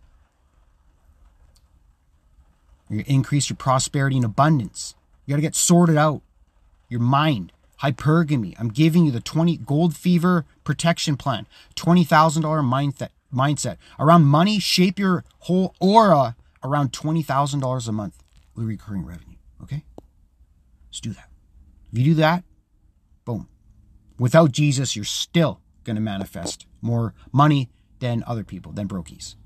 [2.88, 4.94] You increase your prosperity and abundance.
[5.26, 6.22] You got to get sorted out.
[6.88, 7.52] Your mind,
[7.82, 8.54] hypergamy.
[8.58, 14.58] I'm giving you the 20 gold fever protection plan, $20,000 mindset mindset around money.
[14.58, 18.22] Shape your whole aura around $20,000 a month
[18.54, 19.36] with recurring revenue.
[19.62, 19.84] Okay?
[20.88, 21.28] Let's do that.
[21.92, 22.44] If you do that,
[23.24, 23.48] boom.
[24.18, 27.70] Without Jesus, you're still going to manifest more money
[28.00, 29.36] than other people, than brokies.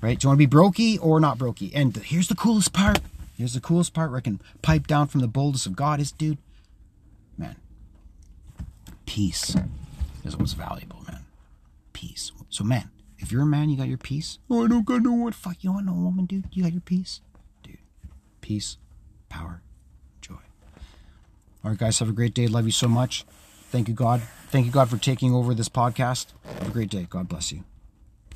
[0.00, 0.18] Right?
[0.18, 1.72] Do you want to be brokey or not brokey?
[1.74, 3.00] And here's the coolest part.
[3.36, 6.12] Here's the coolest part where I can pipe down from the boldness of God is,
[6.12, 6.38] dude,
[9.06, 9.56] peace
[10.24, 11.24] is what's valuable, man.
[11.92, 12.32] Peace.
[12.50, 14.38] So, man, if you're a man, you got your peace.
[14.50, 15.32] Oh, I don't got no one.
[15.32, 16.44] Fuck, you want no woman, dude?
[16.52, 17.20] You got your peace?
[17.62, 17.78] Dude,
[18.40, 18.76] peace,
[19.28, 19.62] power,
[20.20, 20.34] joy.
[21.64, 22.46] All right, guys, have a great day.
[22.46, 23.24] Love you so much.
[23.70, 24.22] Thank you, God.
[24.50, 26.26] Thank you, God, for taking over this podcast.
[26.60, 27.06] Have a great day.
[27.08, 27.64] God bless you.